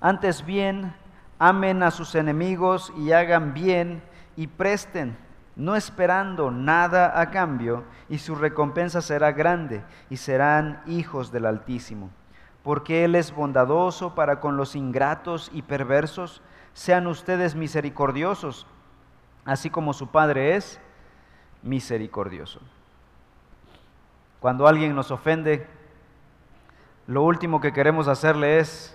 antes 0.00 0.44
bien, 0.44 0.94
amen 1.38 1.82
a 1.82 1.90
sus 1.90 2.14
enemigos 2.14 2.92
y 2.96 3.12
hagan 3.12 3.54
bien 3.54 4.02
y 4.36 4.46
presten, 4.46 5.16
no 5.56 5.74
esperando 5.74 6.50
nada 6.50 7.20
a 7.20 7.30
cambio, 7.30 7.84
y 8.08 8.18
su 8.18 8.34
recompensa 8.34 9.00
será 9.00 9.32
grande, 9.32 9.82
y 10.08 10.16
serán 10.16 10.82
hijos 10.86 11.32
del 11.32 11.46
Altísimo. 11.46 12.10
Porque 12.62 13.04
Él 13.04 13.14
es 13.14 13.34
bondadoso 13.34 14.14
para 14.14 14.40
con 14.40 14.56
los 14.56 14.76
ingratos 14.76 15.50
y 15.52 15.62
perversos, 15.62 16.42
sean 16.74 17.08
ustedes 17.08 17.56
misericordiosos 17.56 18.66
así 19.48 19.70
como 19.70 19.94
su 19.94 20.08
Padre 20.08 20.56
es 20.56 20.78
misericordioso. 21.62 22.60
Cuando 24.40 24.68
alguien 24.68 24.94
nos 24.94 25.10
ofende, 25.10 25.66
lo 27.06 27.22
último 27.22 27.58
que 27.58 27.72
queremos 27.72 28.08
hacerle 28.08 28.58
es 28.58 28.94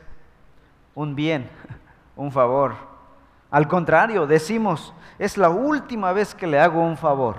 un 0.94 1.16
bien, 1.16 1.50
un 2.16 2.32
favor. 2.32 2.76
Al 3.50 3.68
contrario, 3.68 4.28
decimos, 4.28 4.94
es 5.18 5.38
la 5.38 5.50
última 5.50 6.14
vez 6.14 6.36
que 6.36 6.46
le 6.46 6.60
hago 6.60 6.82
un 6.82 6.98
favor. 6.98 7.38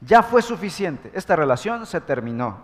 Ya 0.00 0.22
fue 0.22 0.42
suficiente, 0.42 1.10
esta 1.12 1.34
relación 1.34 1.86
se 1.86 2.00
terminó. 2.00 2.58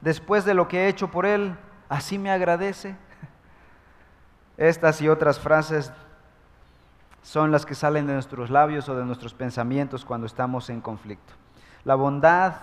Después 0.00 0.44
de 0.44 0.54
lo 0.54 0.68
que 0.68 0.84
he 0.84 0.88
hecho 0.88 1.08
por 1.10 1.26
él, 1.26 1.56
así 1.88 2.18
me 2.18 2.30
agradece. 2.30 2.96
Estas 4.56 5.00
y 5.02 5.08
otras 5.08 5.40
frases 5.40 5.92
son 7.28 7.52
las 7.52 7.66
que 7.66 7.74
salen 7.74 8.06
de 8.06 8.14
nuestros 8.14 8.48
labios 8.48 8.88
o 8.88 8.96
de 8.96 9.04
nuestros 9.04 9.34
pensamientos 9.34 10.06
cuando 10.06 10.26
estamos 10.26 10.70
en 10.70 10.80
conflicto. 10.80 11.34
La 11.84 11.94
bondad 11.94 12.54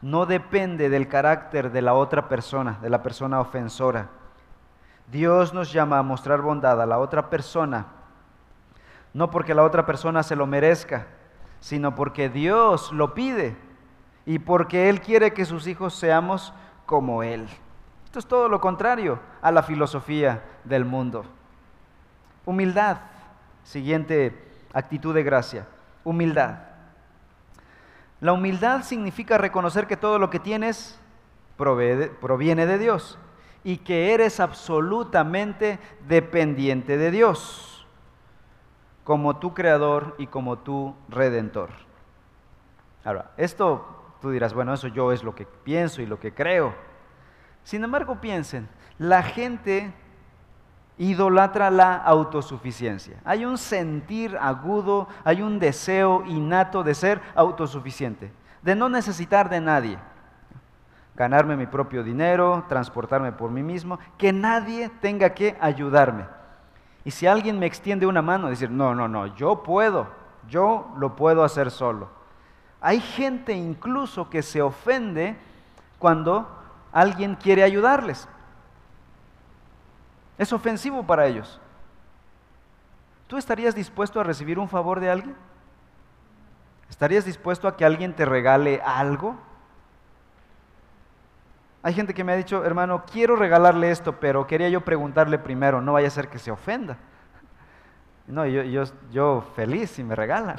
no 0.00 0.24
depende 0.24 0.88
del 0.88 1.06
carácter 1.06 1.70
de 1.70 1.82
la 1.82 1.92
otra 1.92 2.26
persona, 2.26 2.78
de 2.80 2.88
la 2.88 3.02
persona 3.02 3.40
ofensora. 3.40 4.08
Dios 5.12 5.52
nos 5.52 5.70
llama 5.70 5.98
a 5.98 6.02
mostrar 6.02 6.40
bondad 6.40 6.80
a 6.80 6.86
la 6.86 6.98
otra 6.98 7.28
persona, 7.28 7.88
no 9.12 9.30
porque 9.30 9.54
la 9.54 9.64
otra 9.64 9.84
persona 9.84 10.22
se 10.22 10.34
lo 10.34 10.46
merezca, 10.46 11.08
sino 11.60 11.94
porque 11.94 12.30
Dios 12.30 12.92
lo 12.92 13.12
pide 13.12 13.54
y 14.24 14.38
porque 14.38 14.88
Él 14.88 15.02
quiere 15.02 15.34
que 15.34 15.44
sus 15.44 15.66
hijos 15.66 15.94
seamos 15.94 16.54
como 16.86 17.22
Él. 17.22 17.46
Esto 18.06 18.18
es 18.18 18.26
todo 18.26 18.48
lo 18.48 18.62
contrario 18.62 19.18
a 19.42 19.52
la 19.52 19.62
filosofía 19.62 20.42
del 20.64 20.86
mundo. 20.86 21.26
Humildad 22.46 22.96
Siguiente 23.66 24.32
actitud 24.72 25.12
de 25.12 25.24
gracia, 25.24 25.66
humildad. 26.04 26.58
La 28.20 28.32
humildad 28.32 28.82
significa 28.82 29.38
reconocer 29.38 29.88
que 29.88 29.96
todo 29.96 30.20
lo 30.20 30.30
que 30.30 30.38
tienes 30.38 31.00
proviene 31.56 32.64
de 32.64 32.78
Dios 32.78 33.18
y 33.64 33.78
que 33.78 34.14
eres 34.14 34.38
absolutamente 34.38 35.80
dependiente 36.06 36.96
de 36.96 37.10
Dios 37.10 37.88
como 39.02 39.38
tu 39.38 39.52
creador 39.52 40.14
y 40.16 40.28
como 40.28 40.60
tu 40.60 40.94
redentor. 41.08 41.70
Ahora, 43.04 43.32
esto 43.36 44.14
tú 44.20 44.30
dirás, 44.30 44.54
bueno, 44.54 44.74
eso 44.74 44.86
yo 44.86 45.10
es 45.10 45.24
lo 45.24 45.34
que 45.34 45.44
pienso 45.44 46.00
y 46.02 46.06
lo 46.06 46.20
que 46.20 46.32
creo. 46.32 46.72
Sin 47.64 47.82
embargo, 47.82 48.20
piensen, 48.20 48.68
la 48.98 49.24
gente 49.24 49.92
idolatra 50.98 51.70
la 51.70 51.96
autosuficiencia. 51.96 53.18
Hay 53.24 53.44
un 53.44 53.58
sentir 53.58 54.36
agudo, 54.40 55.08
hay 55.24 55.42
un 55.42 55.58
deseo 55.58 56.24
innato 56.26 56.82
de 56.82 56.94
ser 56.94 57.20
autosuficiente, 57.34 58.32
de 58.62 58.74
no 58.74 58.88
necesitar 58.88 59.48
de 59.50 59.60
nadie. 59.60 59.98
Ganarme 61.14 61.56
mi 61.56 61.66
propio 61.66 62.02
dinero, 62.02 62.64
transportarme 62.68 63.32
por 63.32 63.50
mí 63.50 63.62
mismo, 63.62 63.98
que 64.18 64.32
nadie 64.32 64.90
tenga 65.00 65.30
que 65.30 65.56
ayudarme. 65.60 66.24
Y 67.04 67.10
si 67.10 67.26
alguien 67.26 67.58
me 67.58 67.66
extiende 67.66 68.06
una 68.06 68.20
mano, 68.22 68.48
decir, 68.48 68.70
no, 68.70 68.94
no, 68.94 69.08
no, 69.08 69.26
yo 69.36 69.62
puedo, 69.62 70.08
yo 70.48 70.92
lo 70.98 71.14
puedo 71.16 71.44
hacer 71.44 71.70
solo. 71.70 72.08
Hay 72.80 73.00
gente 73.00 73.52
incluso 73.52 74.28
que 74.28 74.42
se 74.42 74.60
ofende 74.60 75.36
cuando 75.98 76.48
alguien 76.92 77.36
quiere 77.36 77.62
ayudarles. 77.62 78.28
Es 80.38 80.52
ofensivo 80.52 81.02
para 81.02 81.26
ellos. 81.26 81.60
¿Tú 83.26 83.36
estarías 83.36 83.74
dispuesto 83.74 84.20
a 84.20 84.24
recibir 84.24 84.58
un 84.58 84.68
favor 84.68 85.00
de 85.00 85.10
alguien? 85.10 85.34
¿Estarías 86.88 87.24
dispuesto 87.24 87.66
a 87.66 87.76
que 87.76 87.84
alguien 87.84 88.14
te 88.14 88.24
regale 88.24 88.80
algo? 88.84 89.36
Hay 91.82 91.94
gente 91.94 92.14
que 92.14 92.24
me 92.24 92.32
ha 92.32 92.36
dicho, 92.36 92.64
hermano, 92.64 93.04
quiero 93.10 93.36
regalarle 93.36 93.90
esto, 93.90 94.18
pero 94.20 94.46
quería 94.46 94.68
yo 94.68 94.82
preguntarle 94.82 95.38
primero, 95.38 95.80
no 95.80 95.92
vaya 95.92 96.08
a 96.08 96.10
ser 96.10 96.28
que 96.28 96.38
se 96.38 96.50
ofenda. 96.50 96.96
No, 98.28 98.44
yo, 98.44 99.42
feliz 99.54 99.90
si 99.90 100.02
me 100.02 100.16
regalan. 100.16 100.56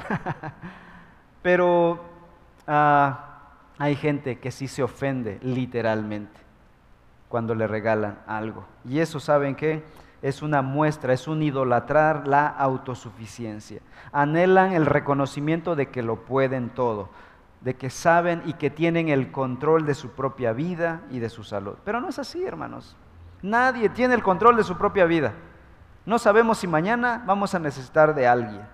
pero 1.42 2.02
ah, 2.66 3.42
hay 3.78 3.94
gente 3.94 4.38
que 4.38 4.50
sí 4.50 4.68
se 4.68 4.82
ofende 4.82 5.38
literalmente 5.42 6.47
cuando 7.28 7.54
le 7.54 7.66
regalan 7.66 8.20
algo. 8.26 8.64
Y 8.84 9.00
eso, 9.00 9.20
¿saben 9.20 9.54
qué? 9.54 9.84
Es 10.22 10.42
una 10.42 10.62
muestra, 10.62 11.12
es 11.12 11.28
un 11.28 11.42
idolatrar 11.42 12.26
la 12.26 12.46
autosuficiencia. 12.46 13.80
Anhelan 14.12 14.72
el 14.72 14.86
reconocimiento 14.86 15.76
de 15.76 15.88
que 15.90 16.02
lo 16.02 16.24
pueden 16.24 16.70
todo 16.70 17.10
de 17.60 17.74
que 17.74 17.90
saben 17.90 18.42
y 18.46 18.54
que 18.54 18.70
tienen 18.70 19.08
el 19.08 19.32
control 19.32 19.84
de 19.84 19.94
su 19.94 20.10
propia 20.10 20.52
vida 20.52 21.02
y 21.10 21.18
de 21.18 21.28
su 21.28 21.42
salud. 21.42 21.76
Pero 21.84 22.00
no 22.00 22.08
es 22.08 22.18
así, 22.18 22.44
hermanos. 22.44 22.96
Nadie 23.42 23.88
tiene 23.88 24.14
el 24.14 24.22
control 24.22 24.56
de 24.56 24.64
su 24.64 24.76
propia 24.76 25.04
vida. 25.06 25.32
No 26.06 26.18
sabemos 26.18 26.58
si 26.58 26.66
mañana 26.66 27.22
vamos 27.26 27.54
a 27.54 27.58
necesitar 27.58 28.14
de 28.14 28.26
alguien. 28.26 28.66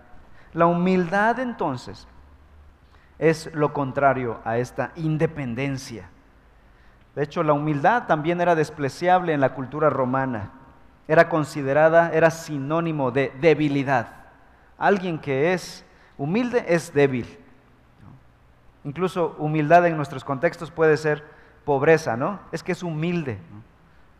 La 0.52 0.66
humildad 0.66 1.38
entonces 1.40 2.06
es 3.18 3.52
lo 3.54 3.72
contrario 3.72 4.38
a 4.44 4.58
esta 4.58 4.92
independencia. 4.96 6.10
De 7.14 7.22
hecho, 7.22 7.42
la 7.42 7.52
humildad 7.52 8.06
también 8.06 8.40
era 8.40 8.54
despreciable 8.54 9.32
en 9.32 9.40
la 9.40 9.54
cultura 9.54 9.88
romana. 9.88 10.50
Era 11.06 11.28
considerada, 11.28 12.10
era 12.12 12.30
sinónimo 12.30 13.10
de 13.10 13.32
debilidad. 13.40 14.08
Alguien 14.78 15.18
que 15.18 15.52
es 15.52 15.84
humilde 16.18 16.64
es 16.68 16.92
débil. 16.92 17.38
Incluso 18.82 19.36
humildad 19.38 19.86
en 19.86 19.96
nuestros 19.96 20.24
contextos 20.24 20.70
puede 20.70 20.96
ser 20.96 21.24
pobreza, 21.64 22.16
¿no? 22.16 22.40
Es 22.52 22.62
que 22.62 22.72
es 22.72 22.82
humilde, 22.82 23.38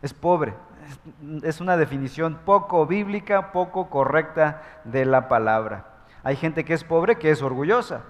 es 0.01 0.13
pobre. 0.13 0.53
Es 1.43 1.61
una 1.61 1.77
definición 1.77 2.39
poco 2.45 2.85
bíblica, 2.85 3.51
poco 3.51 3.89
correcta 3.89 4.61
de 4.83 5.05
la 5.05 5.27
palabra. 5.27 5.85
Hay 6.23 6.35
gente 6.35 6.63
que 6.63 6.73
es 6.73 6.83
pobre 6.83 7.17
que 7.17 7.31
es 7.31 7.41
orgullosa. 7.41 8.03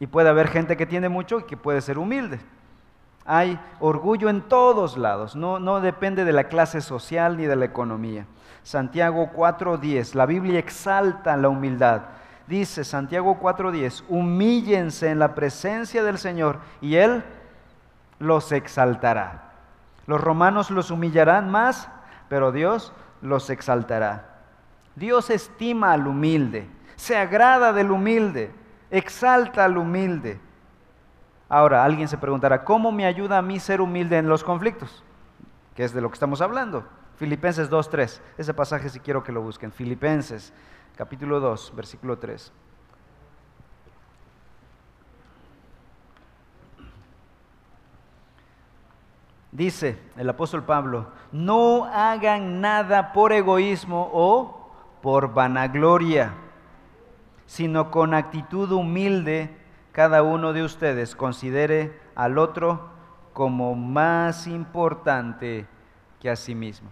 Y 0.00 0.06
puede 0.06 0.28
haber 0.28 0.48
gente 0.48 0.76
que 0.76 0.86
tiene 0.86 1.08
mucho 1.08 1.40
y 1.40 1.44
que 1.44 1.56
puede 1.56 1.80
ser 1.80 1.98
humilde. 1.98 2.40
Hay 3.28 3.60
orgullo 3.78 4.28
en 4.28 4.40
todos 4.40 4.96
lados, 4.98 5.36
no, 5.36 5.60
no 5.60 5.80
depende 5.80 6.24
de 6.24 6.32
la 6.32 6.44
clase 6.44 6.80
social 6.80 7.36
ni 7.36 7.44
de 7.44 7.54
la 7.54 7.66
economía. 7.66 8.26
Santiago 8.64 9.30
4:10, 9.32 10.14
la 10.14 10.26
Biblia 10.26 10.58
exalta 10.58 11.36
la 11.36 11.48
humildad 11.48 12.02
dice 12.48 12.82
Santiago 12.82 13.38
4:10, 13.40 14.04
humíllense 14.08 15.10
en 15.10 15.18
la 15.18 15.34
presencia 15.34 16.02
del 16.02 16.18
Señor 16.18 16.58
y 16.80 16.96
Él 16.96 17.22
los 18.18 18.50
exaltará. 18.52 19.52
Los 20.06 20.20
romanos 20.20 20.70
los 20.70 20.90
humillarán 20.90 21.50
más, 21.50 21.88
pero 22.28 22.50
Dios 22.50 22.92
los 23.20 23.50
exaltará. 23.50 24.40
Dios 24.96 25.30
estima 25.30 25.92
al 25.92 26.06
humilde, 26.06 26.68
se 26.96 27.16
agrada 27.16 27.72
del 27.72 27.90
humilde, 27.90 28.50
exalta 28.90 29.64
al 29.64 29.76
humilde. 29.76 30.40
Ahora, 31.48 31.84
alguien 31.84 32.08
se 32.08 32.18
preguntará, 32.18 32.64
¿cómo 32.64 32.92
me 32.92 33.06
ayuda 33.06 33.38
a 33.38 33.42
mí 33.42 33.58
ser 33.58 33.80
humilde 33.80 34.18
en 34.18 34.28
los 34.28 34.44
conflictos? 34.44 35.02
Que 35.74 35.84
es 35.84 35.94
de 35.94 36.00
lo 36.00 36.10
que 36.10 36.14
estamos 36.14 36.42
hablando. 36.42 36.84
Filipenses 37.16 37.70
2.3, 37.70 38.20
ese 38.36 38.54
pasaje 38.54 38.88
si 38.90 39.00
quiero 39.00 39.24
que 39.24 39.32
lo 39.32 39.40
busquen. 39.40 39.72
Filipenses 39.72 40.52
capítulo 40.96 41.40
2, 41.40 41.72
versículo 41.74 42.18
3. 42.18 42.52
Dice 49.50 49.98
el 50.16 50.28
apóstol 50.28 50.62
Pablo, 50.62 51.08
no 51.32 51.86
hagan 51.86 52.60
nada 52.60 53.12
por 53.12 53.32
egoísmo 53.32 54.10
o 54.12 54.70
por 55.00 55.32
vanagloria, 55.32 56.34
sino 57.46 57.90
con 57.90 58.12
actitud 58.12 58.70
humilde 58.70 59.56
cada 59.98 60.22
uno 60.22 60.52
de 60.52 60.62
ustedes 60.62 61.16
considere 61.16 61.98
al 62.14 62.38
otro 62.38 62.88
como 63.32 63.74
más 63.74 64.46
importante 64.46 65.66
que 66.20 66.30
a 66.30 66.36
sí 66.36 66.54
mismo. 66.54 66.88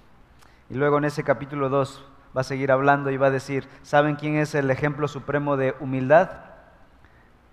Y 0.69 0.75
luego 0.75 0.99
en 0.99 1.05
ese 1.05 1.23
capítulo 1.23 1.69
2, 1.69 2.05
va 2.37 2.40
a 2.40 2.42
seguir 2.42 2.73
hablando 2.73 3.12
y 3.12 3.16
va 3.16 3.29
a 3.29 3.31
decir, 3.31 3.69
¿saben 3.83 4.16
quién 4.16 4.35
es 4.35 4.57
el 4.57 4.69
ejemplo 4.73 5.07
supremo 5.07 5.57
de 5.57 5.77
humildad? 5.79 6.31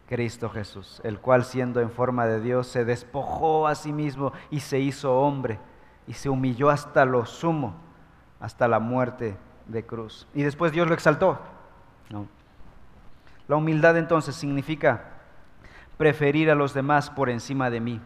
Cristo 0.08 0.50
Jesús, 0.50 1.00
el 1.04 1.20
cual 1.20 1.44
siendo 1.44 1.82
en 1.82 1.92
forma 1.92 2.26
de 2.26 2.42
Dios 2.42 2.66
se 2.66 2.84
despojó 2.84 3.68
a 3.68 3.76
sí 3.76 3.94
mismo 3.94 4.34
y 4.50 4.60
se 4.62 4.80
hizo 4.80 5.20
hombre 5.20 5.60
y 6.08 6.13
se 6.13 6.30
humilló 6.30 6.72
hasta 6.72 7.06
lo 7.06 7.28
sumo, 7.28 7.76
hasta 8.39 8.68
la 8.68 8.80
muerte 8.80 9.38
de 9.68 9.86
cruz. 9.86 10.28
Y 10.34 10.42
después 10.42 10.72
Dios 10.72 10.88
lo 10.88 10.96
exaltó. 10.96 11.38
La 13.48 13.56
humildad 13.56 13.98
entonces 13.98 14.34
significa 14.34 15.12
preferir 15.97 16.49
a 16.49 16.56
los 16.56 16.73
demás 16.73 17.10
por 17.10 17.29
encima 17.29 17.69
de 17.69 17.79
mí, 17.79 18.01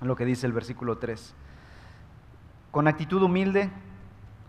lo 0.00 0.16
que 0.16 0.24
dice 0.24 0.46
el 0.46 0.52
versículo 0.52 0.98
3. 0.98 1.34
Con 2.70 2.88
actitud 2.88 3.22
humilde 3.22 3.70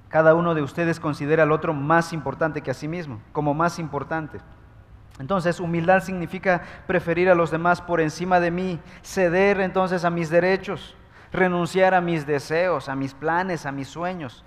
cada 0.10 0.36
uno 0.36 0.56
de 0.56 0.62
ustedes 0.62 1.00
considera 1.00 1.44
al 1.44 1.52
otro 1.52 1.74
más 1.74 2.14
importante 2.14 2.62
que 2.62 2.72
a 2.72 2.76
sí 2.76 2.88
mismo, 2.88 3.22
como 3.34 3.54
más 3.54 3.78
importante. 3.78 4.40
Entonces, 5.20 5.60
humildad 5.60 6.02
significa 6.02 6.62
preferir 6.86 7.30
a 7.30 7.36
los 7.36 7.52
demás 7.52 7.82
por 7.82 8.00
encima 8.00 8.40
de 8.40 8.52
mí, 8.52 8.80
ceder 9.02 9.60
entonces 9.60 10.06
a 10.06 10.10
mis 10.10 10.30
derechos, 10.30 10.96
renunciar 11.32 11.94
a 11.94 12.02
mis 12.02 12.26
deseos, 12.26 12.88
a 12.88 12.96
mis 12.96 13.14
planes, 13.14 13.66
a 13.66 13.72
mis 13.72 13.88
sueños. 13.88 14.46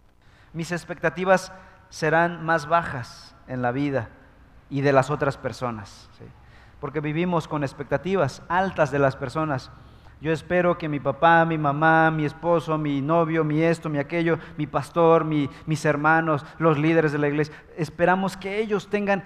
Mis 0.53 0.73
expectativas 0.73 1.53
serán 1.91 2.45
más 2.45 2.67
bajas 2.67 3.35
en 3.47 3.63
la 3.63 3.73
vida 3.73 4.09
y 4.71 4.81
de 4.81 4.93
las 4.93 5.11
otras 5.11 5.37
personas, 5.37 6.09
porque 6.81 7.01
vivimos 7.01 7.47
con 7.47 7.63
expectativas 7.63 8.43
altas 8.49 8.91
de 8.91 8.99
las 8.99 9.17
personas 9.17 9.71
yo 10.21 10.33
espero 10.33 10.77
que 10.77 10.89
mi 10.89 11.01
papá, 11.01 11.47
mi 11.47 11.57
mamá, 11.57 12.11
mi 12.11 12.27
esposo, 12.27 12.77
mi 12.77 13.01
novio, 13.01 13.43
mi 13.43 13.63
esto, 13.63 13.89
mi 13.89 13.99
aquello, 13.99 14.39
mi 14.59 14.67
pastor, 14.67 15.25
mis 15.25 15.85
hermanos, 15.85 16.45
los 16.59 16.79
líderes 16.79 17.13
de 17.13 17.19
la 17.19 17.29
iglesia, 17.29 17.55
esperamos 17.77 18.37
que 18.37 18.59
ellos 18.59 18.91
tengan, 18.91 19.25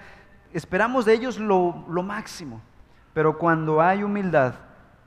esperamos 0.53 1.03
de 1.03 1.13
ellos 1.13 1.37
lo, 1.37 1.83
lo 1.89 2.01
máximo. 2.01 2.61
Pero 3.13 3.37
cuando 3.37 3.81
hay 3.81 4.03
humildad, 4.03 4.55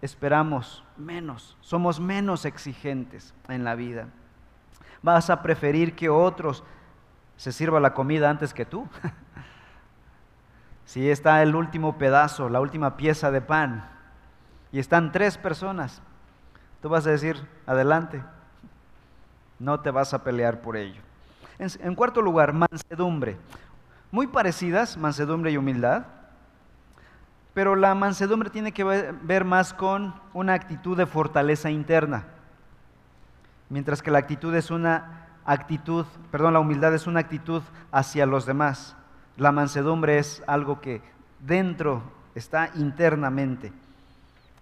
esperamos 0.03 0.85
menos, 0.99 1.57
somos 1.63 2.01
menos 2.01 2.45
exigentes 2.45 3.35
en 3.49 3.65
la 3.65 3.75
vida. 3.75 4.09
Vas 5.03 5.31
a 5.31 5.41
preferir 5.43 5.97
que 5.97 6.11
otros 6.11 6.65
se 7.37 7.51
sirva 7.51 7.81
la 7.81 7.95
comida 7.95 8.29
antes 8.29 8.53
que 8.53 8.67
tú. 8.67 8.87
si 10.89 11.11
está 11.11 11.43
el 11.43 11.55
último 11.55 11.99
pedazo, 11.99 12.49
la 12.49 12.63
última 12.63 12.97
pieza 12.97 13.31
de 13.31 13.43
pan, 13.43 13.87
y 14.73 14.79
están 14.79 15.13
tres 15.13 15.37
personas, 15.37 16.01
tú 16.81 16.89
vas 16.89 17.07
a 17.07 17.11
decir, 17.11 17.47
adelante, 17.67 18.25
no 19.59 19.81
te 19.81 19.91
vas 19.91 20.15
a 20.15 20.25
pelear 20.25 20.63
por 20.63 20.79
ello. 20.79 21.03
En, 21.59 21.95
cuarto 21.95 22.23
lugar, 22.23 22.55
mansedumbre. 22.55 23.37
Muy 24.11 24.29
parecidas, 24.29 24.97
mansedumbre 24.97 25.51
y 25.51 25.59
humildad, 25.59 26.07
pero 27.53 27.77
la 27.77 27.95
mansedumbre 27.95 28.49
tiene 28.49 28.73
que 28.73 28.85
ver 28.85 29.45
más 29.45 29.75
con 29.75 30.15
una 30.33 30.55
actitud 30.55 30.97
de 30.97 31.05
fortaleza 31.05 31.69
interna, 31.69 32.25
mientras 33.69 34.01
que 34.01 34.11
la 34.11 34.21
actitud 34.21 34.55
es 34.55 34.71
una 34.71 35.27
actitud, 35.45 36.07
perdón, 36.31 36.55
la 36.55 36.61
humildad 36.61 36.95
es 36.95 37.07
una 37.07 37.21
actitud 37.21 37.61
hacia 37.93 38.25
los 38.25 38.47
demás. 38.47 38.97
La 39.39 39.53
mansedumbre 39.53 40.19
es 40.19 40.43
algo 40.47 40.81
que 40.81 41.01
dentro 41.41 42.03
está 42.35 42.71
internamente 42.75 43.73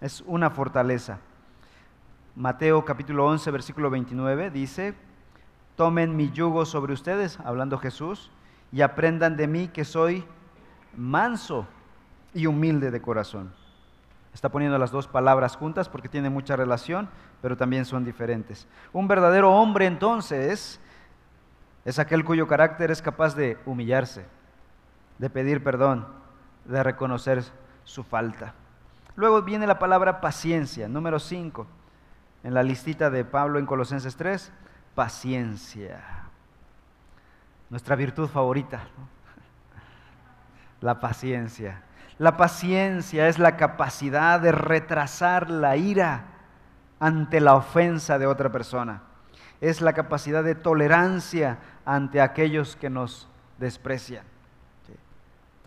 es 0.01 0.23
una 0.25 0.49
fortaleza. 0.49 1.19
Mateo 2.35 2.85
capítulo 2.85 3.25
11, 3.25 3.49
versículo 3.51 3.89
29 3.89 4.51
dice, 4.51 4.93
tomen 5.75 6.15
mi 6.15 6.31
yugo 6.31 6.65
sobre 6.65 6.93
ustedes, 6.93 7.39
hablando 7.39 7.77
Jesús, 7.79 8.29
y 8.71 8.81
aprendan 8.81 9.37
de 9.37 9.47
mí 9.47 9.69
que 9.69 9.85
soy 9.85 10.23
manso 10.95 11.65
y 12.33 12.45
humilde 12.45 12.91
de 12.91 13.01
corazón. 13.01 13.51
Está 14.33 14.49
poniendo 14.49 14.77
las 14.77 14.91
dos 14.91 15.07
palabras 15.07 15.55
juntas 15.55 15.89
porque 15.89 16.09
tienen 16.09 16.31
mucha 16.31 16.55
relación, 16.55 17.09
pero 17.41 17.57
también 17.57 17.85
son 17.85 18.05
diferentes. 18.05 18.67
Un 18.93 19.07
verdadero 19.07 19.51
hombre 19.51 19.87
entonces 19.87 20.79
es 21.85 21.97
aquel 21.97 22.23
cuyo 22.23 22.45
carácter 22.47 22.91
es 22.91 23.01
capaz 23.01 23.35
de 23.35 23.57
humillarse, 23.65 24.25
de 25.17 25.29
pedir 25.29 25.63
perdón, 25.63 26.07
de 26.65 26.83
reconocer 26.83 27.43
su 27.83 28.03
falta. 28.03 28.53
Luego 29.15 29.41
viene 29.41 29.65
la 29.65 29.79
palabra 29.79 30.21
paciencia, 30.21 30.87
número 30.87 31.19
5, 31.19 31.65
en 32.43 32.53
la 32.53 32.63
listita 32.63 33.09
de 33.09 33.25
Pablo 33.25 33.57
en 33.57 33.65
Colosenses 33.65 34.15
3, 34.15 34.51
paciencia. 34.93 36.01
Nuestra 37.69 37.95
virtud 37.95 38.27
favorita, 38.27 38.81
la 40.81 40.99
paciencia. 40.99 41.81
La 42.19 42.37
paciencia 42.37 43.27
es 43.27 43.39
la 43.39 43.57
capacidad 43.57 44.39
de 44.39 44.51
retrasar 44.51 45.49
la 45.49 45.77
ira 45.77 46.25
ante 46.99 47.39
la 47.39 47.55
ofensa 47.55 48.17
de 48.17 48.27
otra 48.27 48.51
persona. 48.51 49.01
Es 49.61 49.81
la 49.81 49.93
capacidad 49.93 50.43
de 50.43 50.55
tolerancia 50.55 51.59
ante 51.85 52.21
aquellos 52.21 52.75
que 52.75 52.89
nos 52.89 53.27
desprecian. 53.57 54.23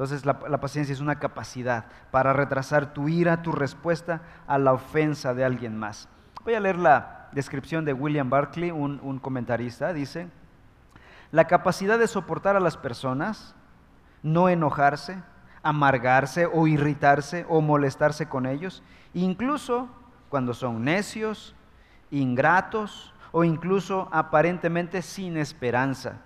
Entonces 0.00 0.24
la, 0.24 0.60
paciencia 0.60 0.94
es 0.94 1.00
una 1.00 1.18
capacidad 1.18 1.84
para 2.10 2.32
retrasar 2.32 2.94
tu 2.94 3.10
ira, 3.10 3.42
tu 3.42 3.52
respuesta 3.52 4.22
a 4.46 4.56
la 4.56 4.72
ofensa 4.72 5.34
de 5.34 5.44
alguien 5.44 5.76
más. 5.76 6.08
Voy 6.42 6.54
a 6.54 6.60
leer 6.60 6.78
la 6.78 7.28
descripción 7.32 7.84
de 7.84 7.92
William 7.92 8.30
Barclay, 8.30 8.70
un 8.70 9.18
comentarista. 9.18 9.92
Dice, 9.92 10.30
la 11.32 11.46
capacidad 11.46 11.98
de 11.98 12.06
soportar 12.06 12.56
a 12.56 12.60
las 12.60 12.78
personas, 12.78 13.54
no 14.22 14.48
enojarse, 14.48 15.22
amargarse 15.62 16.46
o 16.46 16.66
irritarse 16.66 17.44
o 17.50 17.60
molestarse 17.60 18.26
con 18.26 18.46
ellos, 18.46 18.82
incluso 19.12 19.90
cuando 20.30 20.54
son 20.54 20.82
necios, 20.82 21.54
ingratos 22.10 23.12
o 23.32 23.44
incluso 23.44 24.08
aparentemente 24.12 25.02
sin 25.02 25.36
esperanza. 25.36 26.22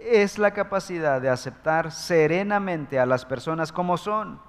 Es 0.00 0.38
la 0.38 0.52
capacidad 0.52 1.20
de 1.20 1.28
aceptar 1.28 1.92
serenamente 1.92 2.98
a 2.98 3.06
las 3.06 3.24
personas 3.24 3.72
como 3.72 3.96
son, 3.96 4.40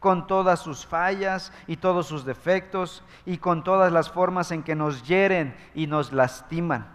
con 0.00 0.26
todas 0.26 0.60
sus 0.60 0.86
fallas 0.86 1.52
y 1.66 1.76
todos 1.76 2.06
sus 2.06 2.24
defectos 2.24 3.02
y 3.26 3.38
con 3.38 3.64
todas 3.64 3.92
las 3.92 4.10
formas 4.10 4.50
en 4.50 4.62
que 4.62 4.74
nos 4.74 5.06
hieren 5.06 5.56
y 5.74 5.86
nos 5.86 6.12
lastiman, 6.12 6.88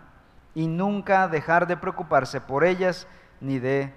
y 0.53 0.67
nunca 0.67 1.27
dejar 1.27 1.67
de 1.67 1.77
preocuparse 1.77 2.41
por 2.41 2.63
ellas 2.63 3.07
ni 3.39 3.59
de 3.59 3.93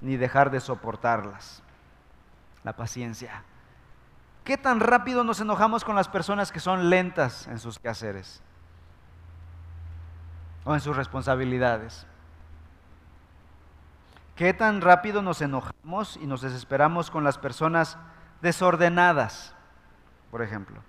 ni 0.00 0.16
dejar 0.16 0.50
de 0.50 0.60
soportarlas. 0.60 1.62
La 2.64 2.74
paciencia. 2.74 3.42
¿Qué 4.44 4.56
tan 4.56 4.80
rápido 4.80 5.24
nos 5.24 5.40
enojamos 5.40 5.84
con 5.84 5.96
las 5.96 6.08
personas 6.08 6.52
que 6.52 6.60
son 6.60 6.90
lentas 6.90 7.48
en 7.48 7.58
sus 7.58 7.78
quehaceres 7.78 8.42
o 10.64 10.74
en 10.74 10.80
sus 10.80 10.96
responsabilidades? 10.96 12.06
¿Qué 14.36 14.54
tan 14.54 14.80
rápido 14.80 15.22
nos 15.22 15.40
enojamos 15.40 16.16
y 16.18 16.26
nos 16.26 16.42
desesperamos 16.42 17.10
con 17.10 17.24
las 17.24 17.38
personas 17.38 17.98
desordenadas, 18.42 19.54
por 20.30 20.42
ejemplo? 20.42 20.82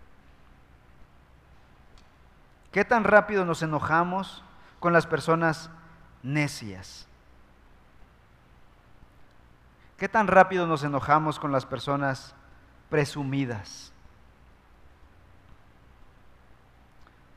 ¿Qué 2.71 2.85
tan 2.85 3.03
rápido 3.03 3.45
nos 3.45 3.63
enojamos 3.63 4.43
con 4.79 4.93
las 4.93 5.07
personas 5.07 5.71
necias? 6.21 7.07
¿Qué 9.97 10.07
tan 10.07 10.27
rápido 10.27 10.67
nos 10.67 10.83
enojamos 10.83 11.39
con 11.39 11.51
las 11.51 11.65
personas 11.65 12.35
presumidas. 12.89 13.91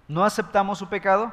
No 0.09 0.25
aceptamos 0.25 0.79
su 0.79 0.89
pecado, 0.89 1.33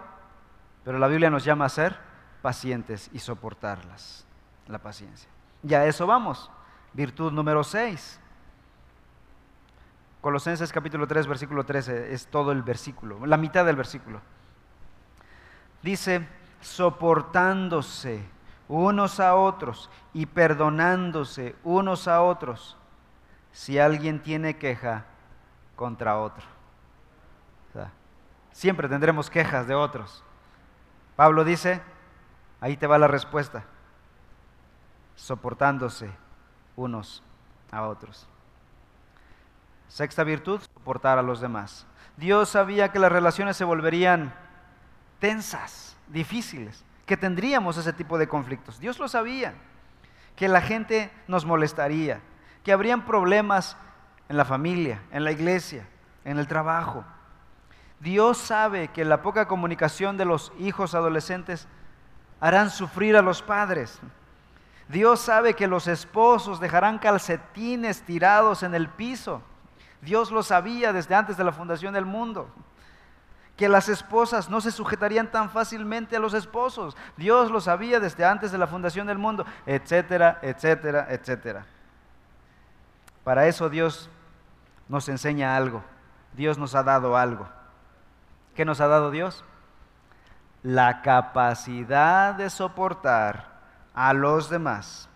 pero 0.83 0.99
la 0.99 1.07
Biblia 1.07 1.29
nos 1.29 1.43
llama 1.43 1.65
a 1.65 1.69
ser 1.69 1.99
pacientes 2.41 3.09
y 3.11 3.19
soportarlas, 3.19 4.25
la 4.67 4.79
paciencia. 4.79 5.29
Ya 5.63 5.79
a 5.79 5.85
eso 5.85 6.05
vamos. 6.05 6.51
Virtud 6.93 7.31
número 7.31 7.63
6. 7.63 8.19
Colosenses 10.21 10.73
capítulo 10.73 11.07
3, 11.07 11.27
versículo 11.27 11.63
13, 11.63 12.13
es 12.13 12.27
todo 12.27 12.51
el 12.51 12.63
versículo, 12.63 13.25
la 13.25 13.37
mitad 13.37 13.65
del 13.65 13.75
versículo. 13.75 14.19
Dice, 15.81 16.27
soportándose 16.59 18.27
unos 18.67 19.19
a 19.19 19.35
otros 19.35 19.89
y 20.13 20.25
perdonándose 20.25 21.55
unos 21.63 22.07
a 22.07 22.21
otros 22.21 22.75
si 23.51 23.79
alguien 23.79 24.21
tiene 24.21 24.57
queja 24.57 25.05
contra 25.75 26.17
otro. 26.17 26.43
siempre 28.51 28.89
tendremos 28.89 29.29
quejas 29.29 29.67
de 29.67 29.75
otros. 29.75 30.23
Pablo 31.15 31.43
dice, 31.43 31.79
ahí 32.59 32.75
te 32.75 32.87
va 32.87 32.97
la 32.97 33.07
respuesta, 33.07 33.63
soportándose 35.17 36.09
unos 36.77 37.21
a 37.71 37.81
otros. 37.83 38.29
Sexta 39.89 40.23
virtud, 40.23 40.61
soportar 40.61 41.17
a 41.17 41.23
los 41.23 41.41
demás. 41.41 41.85
Dios 42.15 42.49
sabía 42.49 42.91
que 42.91 42.99
las 42.99 43.11
relaciones 43.11 43.57
se 43.57 43.65
volverían 43.65 44.33
tensas, 45.19 45.97
difíciles, 46.07 46.85
que 47.05 47.17
tendríamos 47.17 47.77
ese 47.77 47.93
tipo 47.93 48.17
de 48.17 48.27
conflictos. 48.27 48.79
Dios 48.79 48.99
lo 48.99 49.07
sabía, 49.07 49.55
que 50.35 50.47
la 50.47 50.61
gente 50.61 51.11
nos 51.27 51.45
molestaría, 51.45 52.21
que 52.63 52.71
habrían 52.71 53.05
problemas 53.05 53.75
en 54.29 54.37
la 54.37 54.45
familia, 54.45 55.01
en 55.11 55.23
la 55.23 55.31
iglesia, 55.31 55.87
en 56.25 56.37
el 56.37 56.47
trabajo. 56.47 57.03
Dios 57.99 58.37
sabe 58.37 58.89
que 58.89 59.05
la 59.05 59.21
poca 59.21 59.47
comunicación 59.47 60.17
de 60.17 60.25
los 60.25 60.51
hijos 60.59 60.93
adolescentes 60.93 61.67
harán 62.39 62.69
sufrir 62.69 63.17
a 63.17 63.21
los 63.21 63.41
padres. 63.41 63.99
Dios 64.89 65.19
sabe 65.19 65.53
que 65.53 65.67
los 65.67 65.87
esposos 65.87 66.59
dejarán 66.59 66.97
calcetines 66.97 68.03
tirados 68.03 68.63
en 68.63 68.73
el 68.73 68.87
piso. 68.87 69.41
Dios 70.01 70.31
lo 70.31 70.43
sabía 70.43 70.93
desde 70.93 71.15
antes 71.15 71.35
de 71.35 71.43
la 71.43 71.51
fundación 71.51 71.93
del 71.93 72.05
mundo. 72.05 72.49
Que 73.57 73.67
las 73.67 73.89
esposas 73.89 74.49
no 74.49 74.61
se 74.61 74.71
sujetarían 74.71 75.31
tan 75.31 75.49
fácilmente 75.49 76.15
a 76.15 76.19
los 76.19 76.33
esposos. 76.33 76.95
Dios 77.17 77.51
lo 77.51 77.59
sabía 77.59 77.99
desde 77.99 78.23
antes 78.23 78.51
de 78.51 78.57
la 78.57 78.67
fundación 78.67 79.07
del 79.07 79.17
mundo, 79.17 79.45
etcétera, 79.65 80.39
etcétera, 80.41 81.07
etcétera. 81.09 81.65
Para 83.23 83.47
eso 83.47 83.67
Dios 83.67 84.09
nos 84.87 85.09
enseña 85.09 85.57
algo. 85.57 85.83
Dios 86.33 86.57
nos 86.57 86.75
ha 86.75 86.83
dado 86.83 87.17
algo. 87.17 87.49
¿Qué 88.55 88.63
nos 88.63 88.79
ha 88.79 88.87
dado 88.87 89.11
Dios? 89.11 89.43
La 90.63 91.01
capacidad 91.01 92.35
de 92.35 92.49
soportar 92.49 93.56
a 93.97 94.13
los 94.13 94.47
demás. 94.51 95.09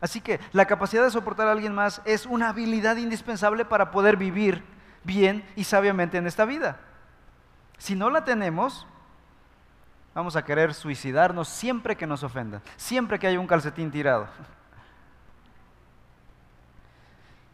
Así 0.00 0.20
que 0.20 0.40
la 0.52 0.66
capacidad 0.66 1.04
de 1.04 1.12
soportar 1.12 1.46
a 1.46 1.52
alguien 1.52 1.72
más 1.72 2.02
es 2.04 2.26
una 2.26 2.48
habilidad 2.48 2.96
indispensable 2.96 3.64
para 3.64 3.92
poder 3.92 4.16
vivir 4.16 4.64
bien 5.04 5.46
y 5.54 5.62
sabiamente 5.62 6.18
en 6.18 6.26
esta 6.26 6.44
vida. 6.44 6.80
Si 7.78 7.94
no 7.94 8.10
la 8.10 8.24
tenemos, 8.24 8.84
vamos 10.12 10.34
a 10.34 10.44
querer 10.44 10.74
suicidarnos 10.74 11.48
siempre 11.48 11.96
que 11.96 12.04
nos 12.04 12.24
ofendan, 12.24 12.62
siempre 12.76 13.20
que 13.20 13.28
haya 13.28 13.38
un 13.38 13.46
calcetín 13.46 13.92
tirado. 13.92 14.26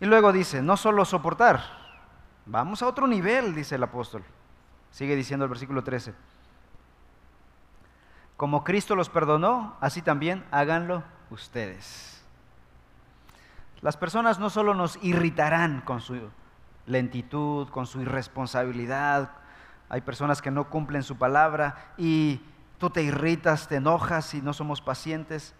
Y 0.01 0.07
luego 0.07 0.33
dice, 0.33 0.63
no 0.63 0.79
solo 0.79 1.05
soportar, 1.05 1.61
vamos 2.47 2.83
a 2.83 2.87
otro 2.87 3.07
nivel, 3.07 3.55
dice 3.55 3.75
el 3.75 3.83
apóstol. 3.83 4.25
Sigue 4.91 5.15
diciendo 5.15 5.45
el 5.45 5.51
versículo 5.51 5.85
13. 5.85 6.15
Como 8.41 8.65
Cristo 8.65 8.97
los 8.97 9.11
perdonó, 9.11 9.77
así 9.83 10.01
también 10.01 10.47
háganlo 10.51 11.03
ustedes. 11.29 12.25
Las 13.83 13.99
personas 13.99 14.39
no 14.39 14.49
solo 14.49 14.73
nos 14.73 14.99
irritarán 15.03 15.83
con 15.83 16.01
su 16.01 16.19
lentitud, 16.87 17.69
con 17.69 17.85
su 17.87 18.01
irresponsabilidad, 18.01 19.33
hay 19.91 20.01
personas 20.01 20.41
que 20.41 20.51
no 20.51 20.71
cumplen 20.71 21.03
su 21.03 21.19
palabra 21.19 21.93
y 21.99 22.41
tú 22.79 22.89
te 22.89 23.03
irritas, 23.03 23.69
te 23.69 23.77
enojas 23.77 24.33
y 24.33 24.41
no 24.41 24.55
somos 24.55 24.81
pacientes. 24.81 25.55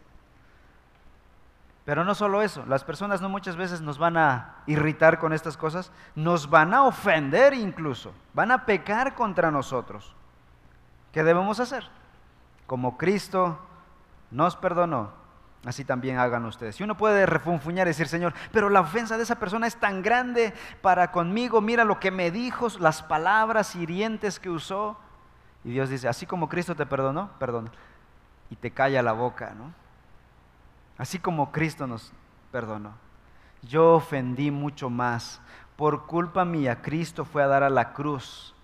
Pero 1.85 2.03
no 2.03 2.15
solo 2.15 2.41
eso, 2.41 2.65
las 2.65 2.83
personas 2.83 3.21
no 3.21 3.29
muchas 3.29 3.57
veces 3.57 3.83
nos 3.83 3.99
van 3.99 4.17
a 4.17 4.55
irritar 4.67 5.19
con 5.19 5.35
estas 5.35 5.59
cosas, 5.59 5.93
nos 6.15 6.49
van 6.49 6.73
a 6.73 6.85
ofender 6.85 7.53
incluso, 7.53 8.15
van 8.33 8.51
a 8.51 8.65
pecar 8.65 9.15
contra 9.15 9.51
nosotros. 9.51 10.15
¿Qué 11.13 11.23
debemos 11.23 11.61
hacer? 11.61 12.00
Como 12.71 12.97
Cristo 12.97 13.59
nos 14.31 14.55
perdonó, 14.55 15.11
así 15.65 15.85
también 15.85 16.19
hagan 16.19 16.45
ustedes. 16.45 16.79
Y 16.79 16.85
uno 16.85 16.97
puede 16.97 17.27
refunfuñar 17.27 17.89
y 17.89 17.91
decir, 17.91 18.07
Señor, 18.07 18.33
pero 18.53 18.71
la 18.71 18.79
ofensa 18.79 19.17
de 19.17 19.25
esa 19.25 19.41
persona 19.41 19.67
es 19.67 19.75
tan 19.75 20.03
grande 20.03 20.55
para 20.81 21.11
conmigo, 21.11 21.61
mira 21.61 21.83
lo 21.85 21.99
que 21.99 22.13
me 22.13 22.31
dijo, 22.31 22.69
las 22.79 23.03
palabras 23.03 23.75
hirientes 23.75 24.39
que 24.39 24.51
usó. 24.51 24.97
Y 25.65 25.73
Dios 25.73 25.89
dice, 25.89 26.07
así 26.07 26.27
como 26.27 26.49
Cristo 26.49 26.77
te 26.77 26.87
perdonó, 26.87 27.33
perdona. 27.41 27.73
Y 28.51 28.55
te 28.55 28.71
calla 28.71 29.03
la 29.03 29.15
boca, 29.15 29.53
¿no? 29.59 29.75
así 30.97 31.19
como 31.19 31.51
Cristo 31.51 31.89
nos 31.89 32.13
perdonó. 32.53 32.93
Yo 33.63 33.95
ofendí 33.95 34.53
mucho 34.53 34.91
más. 34.91 35.41
Por 35.75 36.07
culpa 36.07 36.45
mía, 36.45 36.83
Cristo 36.83 37.25
fue 37.25 37.43
a 37.43 37.49
dar 37.49 37.65
a 37.65 37.69
la 37.69 37.95
cruz 37.95 38.55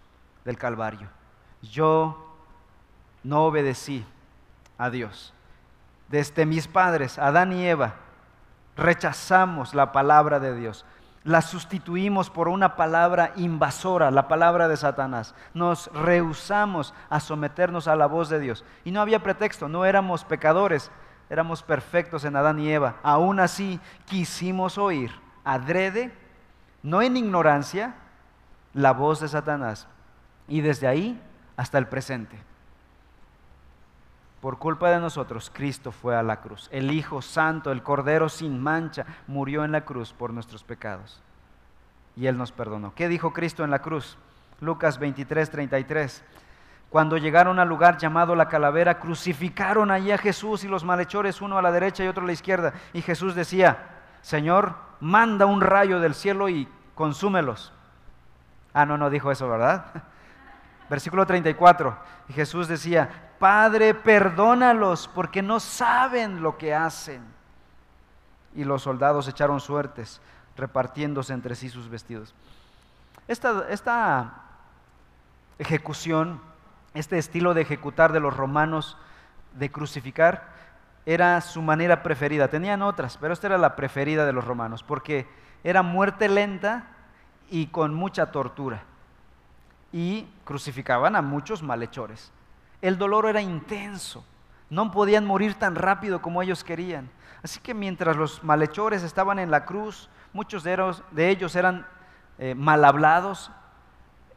del 0.44 0.58
Calvario. 0.58 1.08
Yo 1.60 2.25
no 3.26 3.44
obedecí 3.44 4.06
a 4.78 4.90
Dios. 4.90 5.34
Desde 6.08 6.46
mis 6.46 6.68
padres, 6.68 7.18
Adán 7.18 7.52
y 7.52 7.66
Eva, 7.66 7.94
rechazamos 8.76 9.74
la 9.74 9.90
palabra 9.90 10.38
de 10.38 10.54
Dios. 10.54 10.84
La 11.24 11.42
sustituimos 11.42 12.30
por 12.30 12.46
una 12.46 12.76
palabra 12.76 13.32
invasora, 13.34 14.12
la 14.12 14.28
palabra 14.28 14.68
de 14.68 14.76
Satanás. 14.76 15.34
Nos 15.54 15.88
rehusamos 15.92 16.94
a 17.10 17.18
someternos 17.18 17.88
a 17.88 17.96
la 17.96 18.06
voz 18.06 18.28
de 18.28 18.38
Dios. 18.38 18.64
Y 18.84 18.92
no 18.92 19.00
había 19.00 19.24
pretexto, 19.24 19.68
no 19.68 19.84
éramos 19.84 20.24
pecadores, 20.24 20.92
éramos 21.28 21.64
perfectos 21.64 22.24
en 22.24 22.36
Adán 22.36 22.60
y 22.60 22.70
Eva. 22.70 22.96
Aún 23.02 23.40
así 23.40 23.80
quisimos 24.06 24.78
oír 24.78 25.10
adrede, 25.46 26.12
no 26.82 27.00
en 27.02 27.16
ignorancia, 27.16 27.94
la 28.74 28.92
voz 28.92 29.20
de 29.20 29.28
Satanás 29.28 29.86
y 30.48 30.60
desde 30.60 30.88
ahí 30.88 31.22
hasta 31.56 31.78
el 31.78 31.86
presente. 31.86 32.36
Por 34.46 34.58
culpa 34.58 34.90
de 34.90 35.00
nosotros, 35.00 35.50
Cristo 35.52 35.90
fue 35.90 36.14
a 36.14 36.22
la 36.22 36.40
cruz. 36.40 36.68
El 36.70 36.92
Hijo 36.92 37.20
Santo, 37.20 37.72
el 37.72 37.82
Cordero 37.82 38.28
sin 38.28 38.62
mancha, 38.62 39.04
murió 39.26 39.64
en 39.64 39.72
la 39.72 39.80
cruz 39.80 40.12
por 40.12 40.32
nuestros 40.32 40.62
pecados. 40.62 41.20
Y 42.14 42.28
Él 42.28 42.38
nos 42.38 42.52
perdonó. 42.52 42.94
¿Qué 42.94 43.08
dijo 43.08 43.32
Cristo 43.32 43.64
en 43.64 43.72
la 43.72 43.80
cruz? 43.80 44.16
Lucas 44.60 45.00
23, 45.00 45.50
33. 45.50 46.24
Cuando 46.90 47.16
llegaron 47.16 47.58
al 47.58 47.68
lugar 47.68 47.98
llamado 47.98 48.36
la 48.36 48.46
calavera, 48.46 49.00
crucificaron 49.00 49.90
allí 49.90 50.12
a 50.12 50.18
Jesús 50.18 50.62
y 50.62 50.68
los 50.68 50.84
malhechores, 50.84 51.42
uno 51.42 51.58
a 51.58 51.62
la 51.62 51.72
derecha 51.72 52.04
y 52.04 52.06
otro 52.06 52.22
a 52.22 52.26
la 52.26 52.32
izquierda. 52.32 52.72
Y 52.92 53.02
Jesús 53.02 53.34
decía, 53.34 53.78
Señor, 54.22 54.76
manda 55.00 55.46
un 55.46 55.60
rayo 55.60 55.98
del 55.98 56.14
cielo 56.14 56.48
y 56.48 56.68
consúmelos. 56.94 57.72
Ah, 58.72 58.86
no, 58.86 58.96
no 58.96 59.10
dijo 59.10 59.32
eso, 59.32 59.48
¿verdad? 59.48 60.04
Versículo 60.88 61.26
34. 61.26 61.96
Y 62.28 62.32
Jesús 62.32 62.68
decía, 62.68 63.32
Padre, 63.38 63.94
perdónalos 63.94 65.08
porque 65.08 65.42
no 65.42 65.60
saben 65.60 66.42
lo 66.42 66.56
que 66.56 66.74
hacen. 66.74 67.22
Y 68.54 68.64
los 68.64 68.82
soldados 68.82 69.28
echaron 69.28 69.60
suertes, 69.60 70.20
repartiéndose 70.56 71.32
entre 71.32 71.54
sí 71.54 71.68
sus 71.68 71.88
vestidos. 71.88 72.34
Esta, 73.28 73.66
esta 73.68 74.34
ejecución, 75.58 76.40
este 76.94 77.18
estilo 77.18 77.54
de 77.54 77.62
ejecutar 77.62 78.12
de 78.12 78.20
los 78.20 78.36
romanos, 78.36 78.96
de 79.54 79.70
crucificar, 79.70 80.54
era 81.04 81.40
su 81.40 81.62
manera 81.62 82.02
preferida. 82.02 82.48
Tenían 82.48 82.82
otras, 82.82 83.18
pero 83.18 83.32
esta 83.32 83.48
era 83.48 83.58
la 83.58 83.76
preferida 83.76 84.26
de 84.26 84.32
los 84.32 84.44
romanos, 84.44 84.82
porque 84.82 85.28
era 85.62 85.82
muerte 85.82 86.28
lenta 86.28 86.88
y 87.50 87.66
con 87.68 87.94
mucha 87.94 88.32
tortura. 88.32 88.82
Y 89.92 90.26
crucificaban 90.44 91.16
a 91.16 91.22
muchos 91.22 91.62
malhechores. 91.62 92.32
El 92.82 92.98
dolor 92.98 93.26
era 93.26 93.40
intenso. 93.40 94.24
No 94.68 94.90
podían 94.90 95.24
morir 95.24 95.54
tan 95.54 95.74
rápido 95.74 96.20
como 96.20 96.42
ellos 96.42 96.64
querían. 96.64 97.08
Así 97.42 97.60
que 97.60 97.74
mientras 97.74 98.16
los 98.16 98.42
malhechores 98.42 99.02
estaban 99.02 99.38
en 99.38 99.50
la 99.50 99.64
cruz, 99.64 100.08
muchos 100.32 100.64
de 100.64 101.30
ellos, 101.30 101.56
eran 101.56 101.86
eh, 102.38 102.54
mal 102.54 102.84
hablados. 102.84 103.50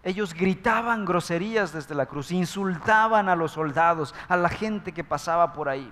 Ellos 0.03 0.33
gritaban 0.33 1.05
groserías 1.05 1.73
desde 1.73 1.95
la 1.95 2.05
cruz, 2.05 2.31
insultaban 2.31 3.27
a 3.27 3.35
los 3.35 3.51
soldados, 3.51 4.15
a 4.27 4.37
la 4.37 4.49
gente 4.49 4.93
que 4.93 5.03
pasaba 5.03 5.53
por 5.53 5.67
ahí. 5.67 5.91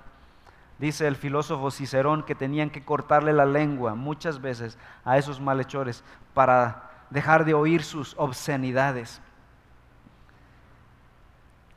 Dice 0.79 1.07
el 1.07 1.15
filósofo 1.15 1.71
Cicerón 1.71 2.23
que 2.23 2.35
tenían 2.35 2.69
que 2.69 2.85
cortarle 2.85 3.33
la 3.33 3.45
lengua 3.45 3.95
muchas 3.95 4.39
veces 4.39 4.77
a 5.03 5.17
esos 5.17 5.41
malhechores 5.41 6.03
para 6.33 6.91
dejar 7.09 7.45
de 7.45 7.55
oír 7.55 7.83
sus 7.83 8.13
obscenidades 8.17 9.21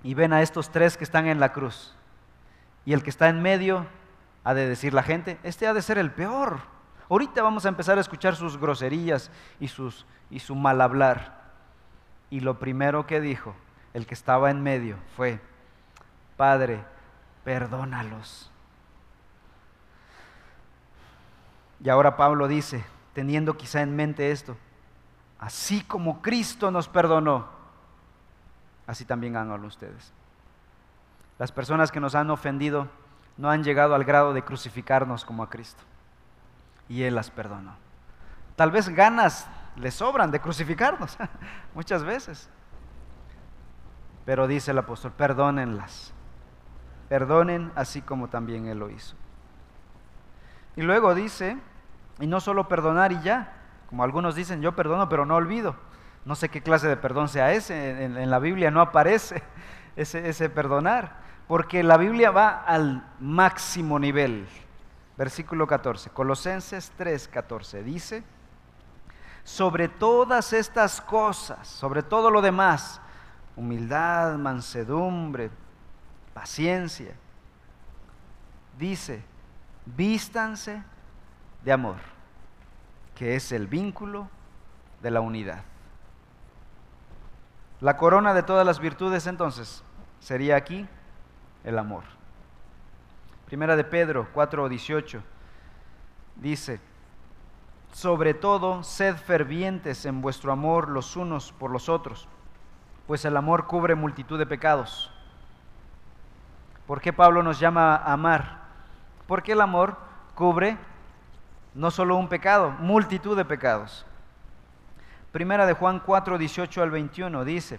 y 0.03 0.15
ven 0.15 0.33
a 0.33 0.43
estos 0.43 0.71
tres 0.71 0.97
que 0.97 1.05
están 1.05 1.27
en 1.27 1.41
la 1.41 1.53
cruz. 1.53 1.95
Y 2.85 2.93
el 2.93 3.03
que 3.03 3.11
está 3.11 3.29
en 3.29 3.43
medio 3.43 3.87
ha 4.45 4.55
de 4.55 4.69
decir 4.69 4.95
la 4.95 5.03
gente, 5.03 5.39
este 5.43 5.67
ha 5.67 5.75
de 5.75 5.83
ser 5.83 5.99
el 5.99 6.11
peor. 6.11 6.61
Ahorita 7.09 7.43
vamos 7.43 7.67
a 7.67 7.69
empezar 7.69 7.99
a 7.99 8.01
escuchar 8.01 8.37
sus 8.37 8.57
groserías 8.57 9.31
y, 9.59 9.69
sus, 9.69 10.07
y 10.31 10.41
su 10.41 10.55
mal 10.55 10.81
hablar. 10.81 11.41
Y 12.31 12.41
lo 12.41 12.59
primero 12.59 13.07
que 13.07 13.21
dijo 13.21 13.55
el 13.93 14.07
que 14.07 14.15
estaba 14.15 14.51
en 14.51 14.63
medio 14.63 14.97
fue, 15.17 15.41
Padre, 16.37 16.85
perdónalos. 17.45 18.51
Y 21.83 21.89
ahora 21.89 22.17
Pablo 22.17 22.47
dice, 22.47 22.85
teniendo 23.15 23.57
quizá 23.57 23.83
en 23.83 23.97
mente 23.97 24.31
esto, 24.31 24.57
así 25.39 25.83
como 25.83 26.23
Cristo 26.23 26.71
nos 26.71 26.89
perdonó, 26.89 27.60
así 28.91 29.05
también 29.05 29.37
háganlo 29.37 29.69
ustedes. 29.69 30.13
Las 31.39 31.53
personas 31.53 31.93
que 31.93 32.01
nos 32.01 32.17
han 32.17 32.29
ofendido 32.31 32.89
no 33.37 33.49
han 33.49 33.63
llegado 33.63 33.95
al 33.95 34.05
grado 34.05 34.33
de 34.35 34.43
crucificarnos 34.43 35.25
como 35.25 35.45
a 35.45 35.49
Cristo. 35.49 35.83
Y 36.89 37.05
Él 37.05 37.15
las 37.15 37.31
perdonó. 37.31 37.77
Tal 38.57 38.73
vez 38.73 38.89
ganas 38.89 39.47
le 39.77 39.93
sobran 39.93 40.33
de 40.33 40.41
crucificarnos, 40.41 41.17
muchas 41.75 42.03
veces. 42.03 42.51
Pero 44.25 44.49
dice 44.49 44.73
el 44.73 44.79
apóstol, 44.79 45.13
perdónenlas. 45.13 46.13
Perdonen 47.09 47.71
así 47.77 48.03
como 48.03 48.29
también 48.29 48.67
Él 48.67 48.81
lo 48.81 48.91
hizo. 48.91 49.15
Y 50.75 50.83
luego 50.83 51.15
dice, 51.15 51.57
y 52.19 52.27
no 52.27 52.41
solo 52.41 52.67
perdonar 52.67 53.13
y 53.13 53.21
ya, 53.21 53.53
como 53.89 54.03
algunos 54.03 54.35
dicen, 54.35 54.63
yo 54.63 54.75
perdono 54.75 55.09
pero 55.09 55.25
no 55.27 55.37
olvido. 55.37 55.77
No 56.25 56.35
sé 56.35 56.49
qué 56.49 56.63
clase 56.63 56.89
de 56.89 56.97
perdón 56.97 57.29
sea 57.29 57.53
ese, 57.53 58.05
en, 58.05 58.31
la 58.31 58.39
Biblia 58.39 58.71
no 58.71 58.81
aparece 58.81 59.43
ese, 59.97 60.29
ese 60.29 60.51
perdonar, 60.51 61.19
porque 61.49 61.83
la 61.83 61.97
Biblia 61.97 62.31
va 62.31 62.63
al 62.63 63.07
máximo 63.19 63.99
nivel. 63.99 64.47
Versículo 65.17 65.67
14, 65.67 66.11
Colosenses 66.11 66.93
3, 66.97 67.29
14, 67.29 67.83
dice, 67.83 68.23
sobre 69.45 69.89
todas 69.89 70.53
estas 70.53 71.01
cosas, 71.01 71.67
sobre 71.67 72.03
todo 72.03 72.31
lo 72.31 72.41
demás, 72.41 73.01
humildad, 73.57 74.37
mansedumbre, 74.39 75.51
paciencia, 76.33 77.15
dice, 78.79 79.23
vístanse 79.85 80.83
de 81.65 81.73
amor, 81.73 81.97
que 83.15 83.37
es 83.37 83.53
el 83.53 83.67
vínculo 83.67 84.29
de 85.03 85.11
la 85.11 85.21
unidad. 85.21 85.65
La 87.81 87.97
corona 87.97 88.35
de 88.35 88.43
todas 88.43 88.67
las 88.67 88.79
virtudes 88.79 89.27
entonces 89.27 89.83
sería 90.21 90.57
aquí 90.57 90.87
el 91.65 91.79
amor. 91.79 92.05
Primera 93.47 93.75
de 93.75 93.85
Pedro 93.85 94.29
4:18 94.35 95.23
dice, 96.37 96.81
sobre 97.93 98.35
todo, 98.35 98.83
sed 98.83 99.17
fervientes 99.17 100.07
en 100.07 100.21
vuestro 100.21 100.53
amor 100.53 100.89
los 100.89 101.17
unos 101.17 101.53
por 101.53 101.71
los 101.71 101.89
otros, 101.89 102.29
pues 103.07 103.25
el 103.25 103.37
amor 103.37 103.67
cubre 103.67 103.95
multitud 103.95 104.39
de 104.39 104.47
pecados. 104.47 105.11
¿Por 106.87 107.01
qué 107.01 107.13
Pablo 107.13 107.43
nos 107.43 107.59
llama 107.59 107.97
a 107.97 108.13
amar? 108.13 108.61
Porque 109.27 109.53
el 109.53 109.61
amor 109.61 109.97
cubre 110.35 110.77
no 111.75 111.91
solo 111.91 112.17
un 112.17 112.29
pecado, 112.29 112.71
multitud 112.79 113.37
de 113.37 113.45
pecados. 113.45 114.05
Primera 115.33 115.65
de 115.65 115.75
Juan 115.75 116.01
4, 116.05 116.39
18 116.39 116.83
al 116.83 116.91
21 116.91 117.45
dice, 117.45 117.79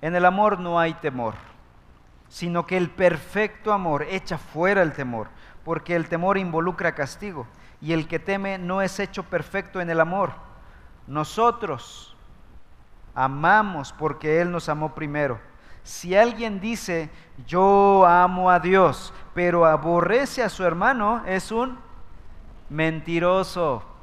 en 0.00 0.14
el 0.14 0.24
amor 0.24 0.58
no 0.60 0.78
hay 0.78 0.94
temor, 0.94 1.34
sino 2.28 2.66
que 2.66 2.76
el 2.76 2.90
perfecto 2.90 3.72
amor 3.72 4.02
echa 4.08 4.38
fuera 4.38 4.82
el 4.82 4.92
temor, 4.92 5.28
porque 5.64 5.94
el 5.94 6.08
temor 6.08 6.38
involucra 6.38 6.94
castigo, 6.94 7.46
y 7.80 7.92
el 7.92 8.08
que 8.08 8.18
teme 8.18 8.58
no 8.58 8.80
es 8.80 8.98
hecho 8.98 9.24
perfecto 9.24 9.80
en 9.80 9.90
el 9.90 10.00
amor. 10.00 10.32
Nosotros 11.06 12.16
amamos 13.14 13.92
porque 13.92 14.40
Él 14.40 14.50
nos 14.50 14.68
amó 14.68 14.94
primero. 14.94 15.38
Si 15.82 16.16
alguien 16.16 16.60
dice, 16.60 17.10
yo 17.46 18.06
amo 18.06 18.50
a 18.50 18.58
Dios, 18.58 19.12
pero 19.34 19.66
aborrece 19.66 20.42
a 20.42 20.48
su 20.48 20.64
hermano, 20.64 21.22
es 21.26 21.52
un 21.52 21.78
mentiroso. 22.70 23.93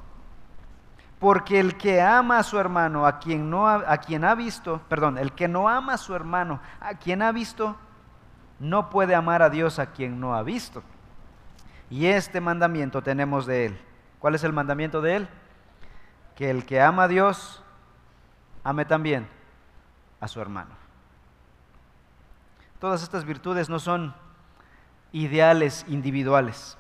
Porque 1.21 1.60
el 1.60 1.77
que 1.77 2.01
ama 2.01 2.39
a 2.39 2.43
su 2.43 2.57
hermano, 2.57 3.05
a 3.05 3.19
quien, 3.19 3.51
no 3.51 3.67
ha, 3.67 3.93
a 3.93 3.99
quien 3.99 4.25
ha 4.25 4.34
visto, 4.34 4.81
perdón, 4.89 5.19
el 5.19 5.34
que 5.34 5.47
no 5.47 5.69
ama 5.69 5.93
a 5.93 5.97
su 5.99 6.15
hermano, 6.15 6.60
a 6.79 6.95
quien 6.95 7.21
ha 7.21 7.31
visto, 7.31 7.77
no 8.60 8.89
puede 8.89 9.13
amar 9.13 9.43
a 9.43 9.51
Dios 9.51 9.77
a 9.77 9.91
quien 9.91 10.19
no 10.19 10.34
ha 10.34 10.41
visto. 10.41 10.81
Y 11.91 12.07
este 12.07 12.41
mandamiento 12.41 13.03
tenemos 13.03 13.45
de 13.45 13.67
él. 13.67 13.81
¿Cuál 14.17 14.34
es 14.34 14.43
el 14.43 14.51
mandamiento 14.51 14.99
de 14.99 15.17
él? 15.17 15.29
Que 16.36 16.49
el 16.49 16.65
que 16.65 16.81
ama 16.81 17.03
a 17.03 17.07
Dios, 17.07 17.62
ame 18.63 18.84
también 18.86 19.30
a 20.19 20.28
su 20.28 20.41
hermano. 20.41 20.72
Todas 22.80 23.03
estas 23.03 23.26
virtudes 23.26 23.69
no 23.69 23.78
son 23.78 24.15
ideales 25.11 25.86
individuales 25.88 26.80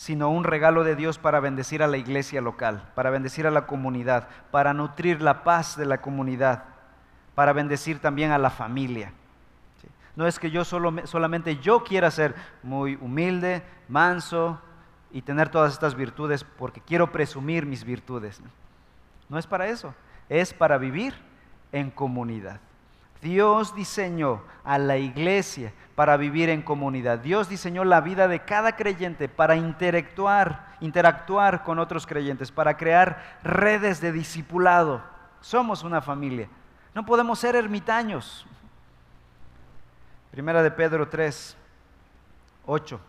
sino 0.00 0.30
un 0.30 0.44
regalo 0.44 0.82
de 0.82 0.96
Dios 0.96 1.18
para 1.18 1.40
bendecir 1.40 1.82
a 1.82 1.86
la 1.86 1.98
iglesia 1.98 2.40
local, 2.40 2.90
para 2.94 3.10
bendecir 3.10 3.46
a 3.46 3.50
la 3.50 3.66
comunidad, 3.66 4.28
para 4.50 4.72
nutrir 4.72 5.20
la 5.20 5.44
paz 5.44 5.76
de 5.76 5.84
la 5.84 6.00
comunidad, 6.00 6.64
para 7.34 7.52
bendecir 7.52 7.98
también 7.98 8.30
a 8.30 8.38
la 8.38 8.48
familia. 8.48 9.12
No 10.16 10.26
es 10.26 10.38
que 10.38 10.50
yo 10.50 10.64
solo, 10.64 11.06
solamente 11.06 11.58
yo 11.58 11.84
quiera 11.84 12.10
ser 12.10 12.34
muy 12.62 12.96
humilde, 12.98 13.62
manso 13.88 14.58
y 15.12 15.20
tener 15.20 15.50
todas 15.50 15.74
estas 15.74 15.94
virtudes 15.94 16.44
porque 16.44 16.80
quiero 16.80 17.12
presumir 17.12 17.66
mis 17.66 17.84
virtudes. 17.84 18.40
No 19.28 19.36
es 19.36 19.46
para 19.46 19.68
eso, 19.68 19.94
es 20.30 20.54
para 20.54 20.78
vivir 20.78 21.12
en 21.72 21.90
comunidad. 21.90 22.58
Dios 23.22 23.74
diseñó 23.74 24.42
a 24.64 24.78
la 24.78 24.96
iglesia 24.96 25.72
para 25.94 26.16
vivir 26.16 26.48
en 26.48 26.62
comunidad. 26.62 27.18
Dios 27.18 27.48
diseñó 27.48 27.84
la 27.84 28.00
vida 28.00 28.28
de 28.28 28.40
cada 28.40 28.76
creyente 28.76 29.28
para 29.28 29.56
interactuar, 29.56 30.76
interactuar 30.80 31.62
con 31.62 31.78
otros 31.78 32.06
creyentes, 32.06 32.50
para 32.50 32.76
crear 32.76 33.38
redes 33.42 34.00
de 34.00 34.12
discipulado. 34.12 35.02
Somos 35.40 35.82
una 35.82 36.00
familia. 36.00 36.48
No 36.94 37.04
podemos 37.04 37.38
ser 37.38 37.56
ermitaños. 37.56 38.46
Primera 40.30 40.62
de 40.62 40.70
Pedro 40.70 41.08
3, 41.08 41.56
8. 42.66 43.00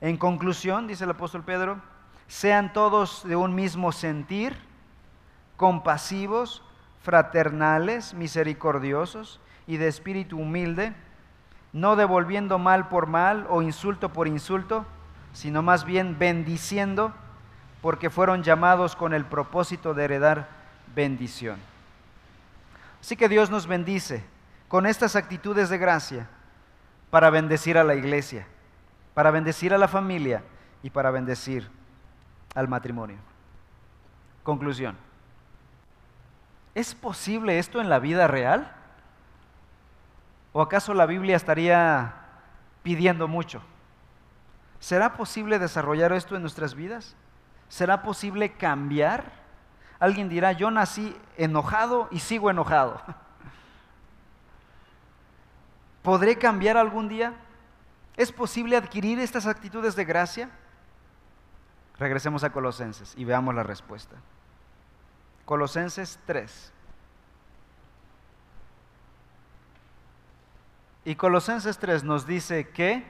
En 0.00 0.16
conclusión, 0.16 0.86
dice 0.86 1.04
el 1.04 1.10
apóstol 1.10 1.42
Pedro, 1.42 1.80
sean 2.28 2.72
todos 2.72 3.26
de 3.26 3.36
un 3.36 3.54
mismo 3.54 3.92
sentir, 3.92 4.56
compasivos, 5.56 6.62
fraternales, 7.02 8.14
misericordiosos 8.14 9.40
y 9.70 9.76
de 9.76 9.86
espíritu 9.86 10.36
humilde, 10.36 10.92
no 11.72 11.94
devolviendo 11.94 12.58
mal 12.58 12.88
por 12.88 13.06
mal 13.06 13.46
o 13.48 13.62
insulto 13.62 14.12
por 14.12 14.26
insulto, 14.26 14.84
sino 15.32 15.62
más 15.62 15.84
bien 15.84 16.18
bendiciendo, 16.18 17.12
porque 17.80 18.10
fueron 18.10 18.42
llamados 18.42 18.96
con 18.96 19.14
el 19.14 19.24
propósito 19.24 19.94
de 19.94 20.04
heredar 20.06 20.48
bendición. 20.96 21.60
Así 23.00 23.14
que 23.14 23.28
Dios 23.28 23.48
nos 23.48 23.68
bendice 23.68 24.24
con 24.66 24.86
estas 24.86 25.14
actitudes 25.14 25.68
de 25.68 25.78
gracia 25.78 26.26
para 27.10 27.30
bendecir 27.30 27.78
a 27.78 27.84
la 27.84 27.94
iglesia, 27.94 28.48
para 29.14 29.30
bendecir 29.30 29.72
a 29.72 29.78
la 29.78 29.86
familia 29.86 30.42
y 30.82 30.90
para 30.90 31.12
bendecir 31.12 31.70
al 32.56 32.66
matrimonio. 32.66 33.18
Conclusión. 34.42 34.96
¿Es 36.74 36.92
posible 36.92 37.60
esto 37.60 37.80
en 37.80 37.88
la 37.88 38.00
vida 38.00 38.26
real? 38.26 38.79
¿O 40.52 40.62
acaso 40.62 40.94
la 40.94 41.06
Biblia 41.06 41.36
estaría 41.36 42.14
pidiendo 42.82 43.28
mucho? 43.28 43.62
¿Será 44.80 45.16
posible 45.16 45.58
desarrollar 45.58 46.12
esto 46.12 46.36
en 46.36 46.42
nuestras 46.42 46.74
vidas? 46.74 47.14
¿Será 47.68 48.02
posible 48.02 48.52
cambiar? 48.52 49.32
Alguien 50.00 50.28
dirá, 50.28 50.52
yo 50.52 50.70
nací 50.70 51.16
enojado 51.36 52.08
y 52.10 52.20
sigo 52.20 52.50
enojado. 52.50 53.00
¿Podré 56.02 56.38
cambiar 56.38 56.78
algún 56.78 57.08
día? 57.08 57.34
¿Es 58.16 58.32
posible 58.32 58.76
adquirir 58.76 59.20
estas 59.20 59.46
actitudes 59.46 59.94
de 59.94 60.04
gracia? 60.04 60.50
Regresemos 61.98 62.42
a 62.42 62.50
Colosenses 62.50 63.12
y 63.16 63.24
veamos 63.24 63.54
la 63.54 63.62
respuesta. 63.62 64.16
Colosenses 65.44 66.18
3. 66.24 66.72
Y 71.10 71.16
Colosenses 71.16 71.76
3 71.76 72.04
nos 72.04 72.24
dice 72.24 72.68
que 72.68 73.04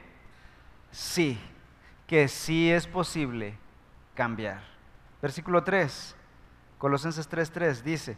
sí, 0.91 1.39
que 2.07 2.29
sí 2.29 2.71
es 2.71 2.87
posible 2.87 3.59
cambiar. 4.15 4.63
Versículo 5.21 5.63
3, 5.65 6.17
Colosenses 6.79 7.29
3:3 7.29 7.83
dice, 7.83 8.17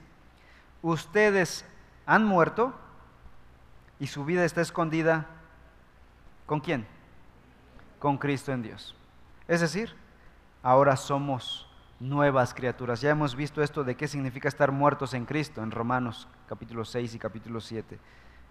ustedes 0.82 1.64
han 2.06 2.24
muerto 2.24 2.72
y 3.98 4.06
su 4.06 4.24
vida 4.24 4.44
está 4.44 4.60
escondida 4.60 5.26
¿con 6.46 6.60
quién? 6.60 6.86
Con 7.98 8.18
Cristo 8.18 8.52
en 8.52 8.62
Dios. 8.62 8.94
Es 9.48 9.62
decir, 9.62 9.96
ahora 10.62 10.94
somos 10.94 11.68
nuevas 11.98 12.54
criaturas. 12.54 13.00
Ya 13.00 13.10
hemos 13.10 13.34
visto 13.34 13.64
esto 13.64 13.82
de 13.82 13.96
qué 13.96 14.06
significa 14.06 14.46
estar 14.46 14.70
muertos 14.70 15.12
en 15.12 15.24
Cristo 15.24 15.60
en 15.60 15.72
Romanos 15.72 16.28
capítulo 16.46 16.84
6 16.84 17.16
y 17.16 17.18
capítulo 17.18 17.60
7. 17.60 17.98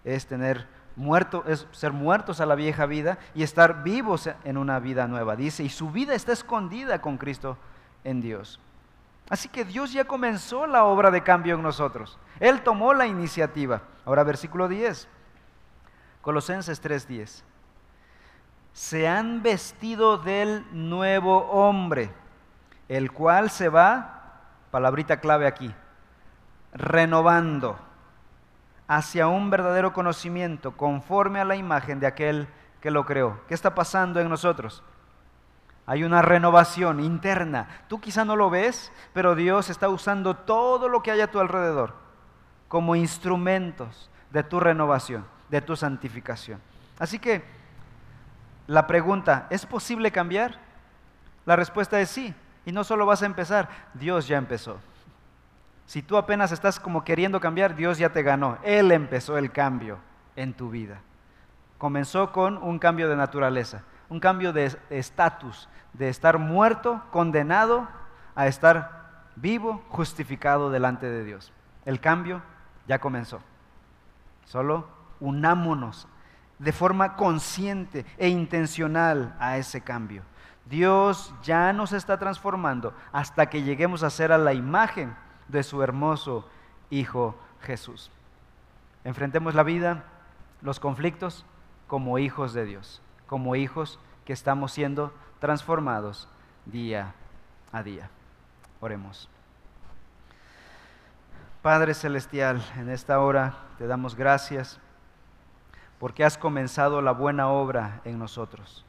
Es 0.04 0.26
tener 0.26 0.81
muerto, 0.96 1.44
es 1.46 1.66
ser 1.72 1.92
muertos 1.92 2.40
a 2.40 2.46
la 2.46 2.54
vieja 2.54 2.86
vida 2.86 3.18
y 3.34 3.42
estar 3.42 3.82
vivos 3.82 4.28
en 4.44 4.56
una 4.56 4.78
vida 4.78 5.06
nueva. 5.06 5.36
Dice, 5.36 5.62
y 5.62 5.68
su 5.68 5.90
vida 5.90 6.14
está 6.14 6.32
escondida 6.32 7.00
con 7.00 7.18
Cristo 7.18 7.56
en 8.04 8.20
Dios. 8.20 8.60
Así 9.28 9.48
que 9.48 9.64
Dios 9.64 9.92
ya 9.92 10.04
comenzó 10.04 10.66
la 10.66 10.84
obra 10.84 11.10
de 11.10 11.22
cambio 11.22 11.54
en 11.54 11.62
nosotros. 11.62 12.18
Él 12.40 12.62
tomó 12.62 12.92
la 12.92 13.06
iniciativa. 13.06 13.82
Ahora 14.04 14.24
versículo 14.24 14.68
10. 14.68 15.08
Colosenses 16.20 16.82
3:10. 16.82 17.42
Se 18.72 19.08
han 19.08 19.42
vestido 19.42 20.18
del 20.18 20.64
nuevo 20.72 21.50
hombre 21.50 22.10
el 22.88 23.10
cual 23.10 23.48
se 23.48 23.70
va, 23.70 24.40
palabrita 24.70 25.18
clave 25.20 25.46
aquí, 25.46 25.74
renovando 26.74 27.78
hacia 28.88 29.28
un 29.28 29.50
verdadero 29.50 29.92
conocimiento 29.92 30.76
conforme 30.76 31.40
a 31.40 31.44
la 31.44 31.56
imagen 31.56 32.00
de 32.00 32.06
aquel 32.06 32.48
que 32.80 32.90
lo 32.90 33.04
creó. 33.06 33.40
¿Qué 33.48 33.54
está 33.54 33.74
pasando 33.74 34.20
en 34.20 34.28
nosotros? 34.28 34.82
Hay 35.86 36.04
una 36.04 36.22
renovación 36.22 37.00
interna. 37.00 37.68
Tú 37.88 38.00
quizá 38.00 38.24
no 38.24 38.36
lo 38.36 38.50
ves, 38.50 38.92
pero 39.12 39.34
Dios 39.34 39.70
está 39.70 39.88
usando 39.88 40.36
todo 40.36 40.88
lo 40.88 41.02
que 41.02 41.10
hay 41.10 41.20
a 41.20 41.30
tu 41.30 41.40
alrededor 41.40 41.94
como 42.68 42.96
instrumentos 42.96 44.10
de 44.30 44.42
tu 44.42 44.58
renovación, 44.58 45.26
de 45.50 45.60
tu 45.60 45.76
santificación. 45.76 46.60
Así 46.98 47.18
que 47.18 47.44
la 48.66 48.86
pregunta, 48.86 49.46
¿es 49.50 49.66
posible 49.66 50.10
cambiar? 50.10 50.58
La 51.44 51.56
respuesta 51.56 52.00
es 52.00 52.08
sí. 52.08 52.34
Y 52.64 52.72
no 52.72 52.84
solo 52.84 53.04
vas 53.06 53.22
a 53.22 53.26
empezar, 53.26 53.68
Dios 53.94 54.28
ya 54.28 54.38
empezó. 54.38 54.78
Si 55.92 56.00
tú 56.00 56.16
apenas 56.16 56.52
estás 56.52 56.80
como 56.80 57.04
queriendo 57.04 57.38
cambiar, 57.38 57.76
Dios 57.76 57.98
ya 57.98 58.08
te 58.08 58.22
ganó. 58.22 58.56
Él 58.62 58.92
empezó 58.92 59.36
el 59.36 59.52
cambio 59.52 59.98
en 60.36 60.54
tu 60.54 60.70
vida. 60.70 61.02
Comenzó 61.76 62.32
con 62.32 62.56
un 62.56 62.78
cambio 62.78 63.10
de 63.10 63.16
naturaleza, 63.16 63.82
un 64.08 64.18
cambio 64.18 64.54
de 64.54 64.74
estatus, 64.88 65.68
de 65.92 66.08
estar 66.08 66.38
muerto, 66.38 67.02
condenado, 67.10 67.88
a 68.34 68.46
estar 68.46 69.26
vivo, 69.36 69.82
justificado 69.90 70.70
delante 70.70 71.10
de 71.10 71.24
Dios. 71.24 71.52
El 71.84 72.00
cambio 72.00 72.40
ya 72.88 72.98
comenzó. 72.98 73.42
Solo 74.46 74.88
unámonos 75.20 76.08
de 76.58 76.72
forma 76.72 77.16
consciente 77.16 78.06
e 78.16 78.28
intencional 78.30 79.36
a 79.38 79.58
ese 79.58 79.82
cambio. 79.82 80.22
Dios 80.64 81.34
ya 81.42 81.70
nos 81.74 81.92
está 81.92 82.18
transformando 82.18 82.94
hasta 83.12 83.50
que 83.50 83.62
lleguemos 83.62 84.02
a 84.02 84.08
ser 84.08 84.32
a 84.32 84.38
la 84.38 84.54
imagen 84.54 85.14
de 85.52 85.62
su 85.62 85.82
hermoso 85.82 86.48
Hijo 86.90 87.36
Jesús. 87.60 88.10
Enfrentemos 89.04 89.54
la 89.54 89.62
vida, 89.62 90.04
los 90.62 90.80
conflictos, 90.80 91.44
como 91.86 92.18
hijos 92.18 92.54
de 92.54 92.64
Dios, 92.64 93.02
como 93.26 93.54
hijos 93.54 93.98
que 94.24 94.32
estamos 94.32 94.72
siendo 94.72 95.12
transformados 95.40 96.28
día 96.66 97.14
a 97.70 97.82
día. 97.82 98.08
Oremos. 98.80 99.28
Padre 101.60 101.94
Celestial, 101.94 102.64
en 102.76 102.88
esta 102.88 103.20
hora 103.20 103.54
te 103.78 103.86
damos 103.86 104.16
gracias 104.16 104.80
porque 105.98 106.24
has 106.24 106.36
comenzado 106.36 107.00
la 107.02 107.12
buena 107.12 107.48
obra 107.48 108.00
en 108.04 108.18
nosotros. 108.18 108.84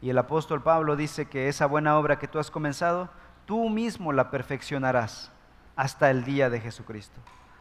Y 0.00 0.10
el 0.10 0.18
apóstol 0.18 0.62
Pablo 0.62 0.96
dice 0.96 1.26
que 1.26 1.48
esa 1.48 1.66
buena 1.66 1.96
obra 1.98 2.18
que 2.18 2.26
tú 2.26 2.38
has 2.38 2.50
comenzado, 2.50 3.08
tú 3.46 3.68
mismo 3.68 4.12
la 4.12 4.30
perfeccionarás 4.30 5.30
hasta 5.76 6.10
el 6.10 6.24
día 6.24 6.50
de 6.50 6.60
Jesucristo, 6.60 7.20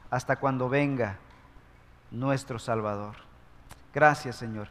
hasta 0.10 0.38
cuando 0.38 0.70
venga 0.70 1.18
nuestro 2.12 2.60
Salvador. 2.60 3.16
Gracias 3.94 4.36
Señor. 4.36 4.68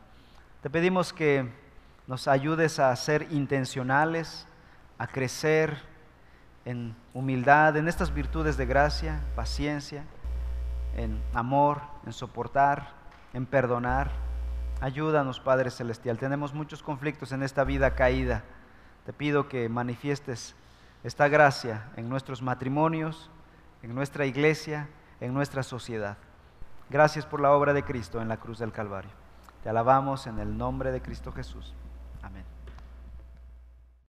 Te 0.62 0.70
pedimos 0.70 1.12
que 1.12 1.50
nos 2.06 2.28
ayudes 2.28 2.78
a 2.78 2.94
ser 2.96 3.26
intencionales, 3.30 4.46
a 4.98 5.06
crecer 5.06 5.82
en 6.64 6.94
humildad, 7.14 7.76
en 7.76 7.88
estas 7.88 8.12
virtudes 8.12 8.56
de 8.56 8.66
gracia, 8.66 9.20
paciencia, 9.34 10.04
en 10.96 11.22
amor, 11.32 11.80
en 12.04 12.12
soportar, 12.12 12.90
en 13.32 13.46
perdonar 13.46 14.10
Ayúdanos, 14.82 15.40
Padre 15.40 15.70
Celestial. 15.70 16.16
Tenemos 16.16 16.54
muchos 16.54 16.82
conflictos 16.82 17.32
en 17.32 17.42
esta 17.42 17.64
vida 17.64 17.94
caída. 17.94 18.44
Te 19.04 19.12
pido 19.12 19.46
que 19.46 19.68
manifiestes 19.68 20.56
esta 21.02 21.28
gracia 21.28 21.90
en 21.96 22.08
nuestros 22.08 22.42
matrimonios, 22.42 23.30
en 23.82 23.94
nuestra 23.94 24.26
iglesia, 24.26 24.88
en 25.20 25.32
nuestra 25.32 25.62
sociedad. 25.62 26.16
Gracias 26.90 27.24
por 27.24 27.40
la 27.40 27.52
obra 27.52 27.72
de 27.72 27.84
Cristo 27.84 28.20
en 28.20 28.28
la 28.28 28.38
cruz 28.38 28.58
del 28.58 28.72
Calvario. 28.72 29.12
Te 29.62 29.68
alabamos 29.68 30.26
en 30.26 30.38
el 30.38 30.56
nombre 30.56 30.90
de 30.90 31.00
Cristo 31.00 31.32
Jesús. 31.32 31.74
Amén. 32.22 32.49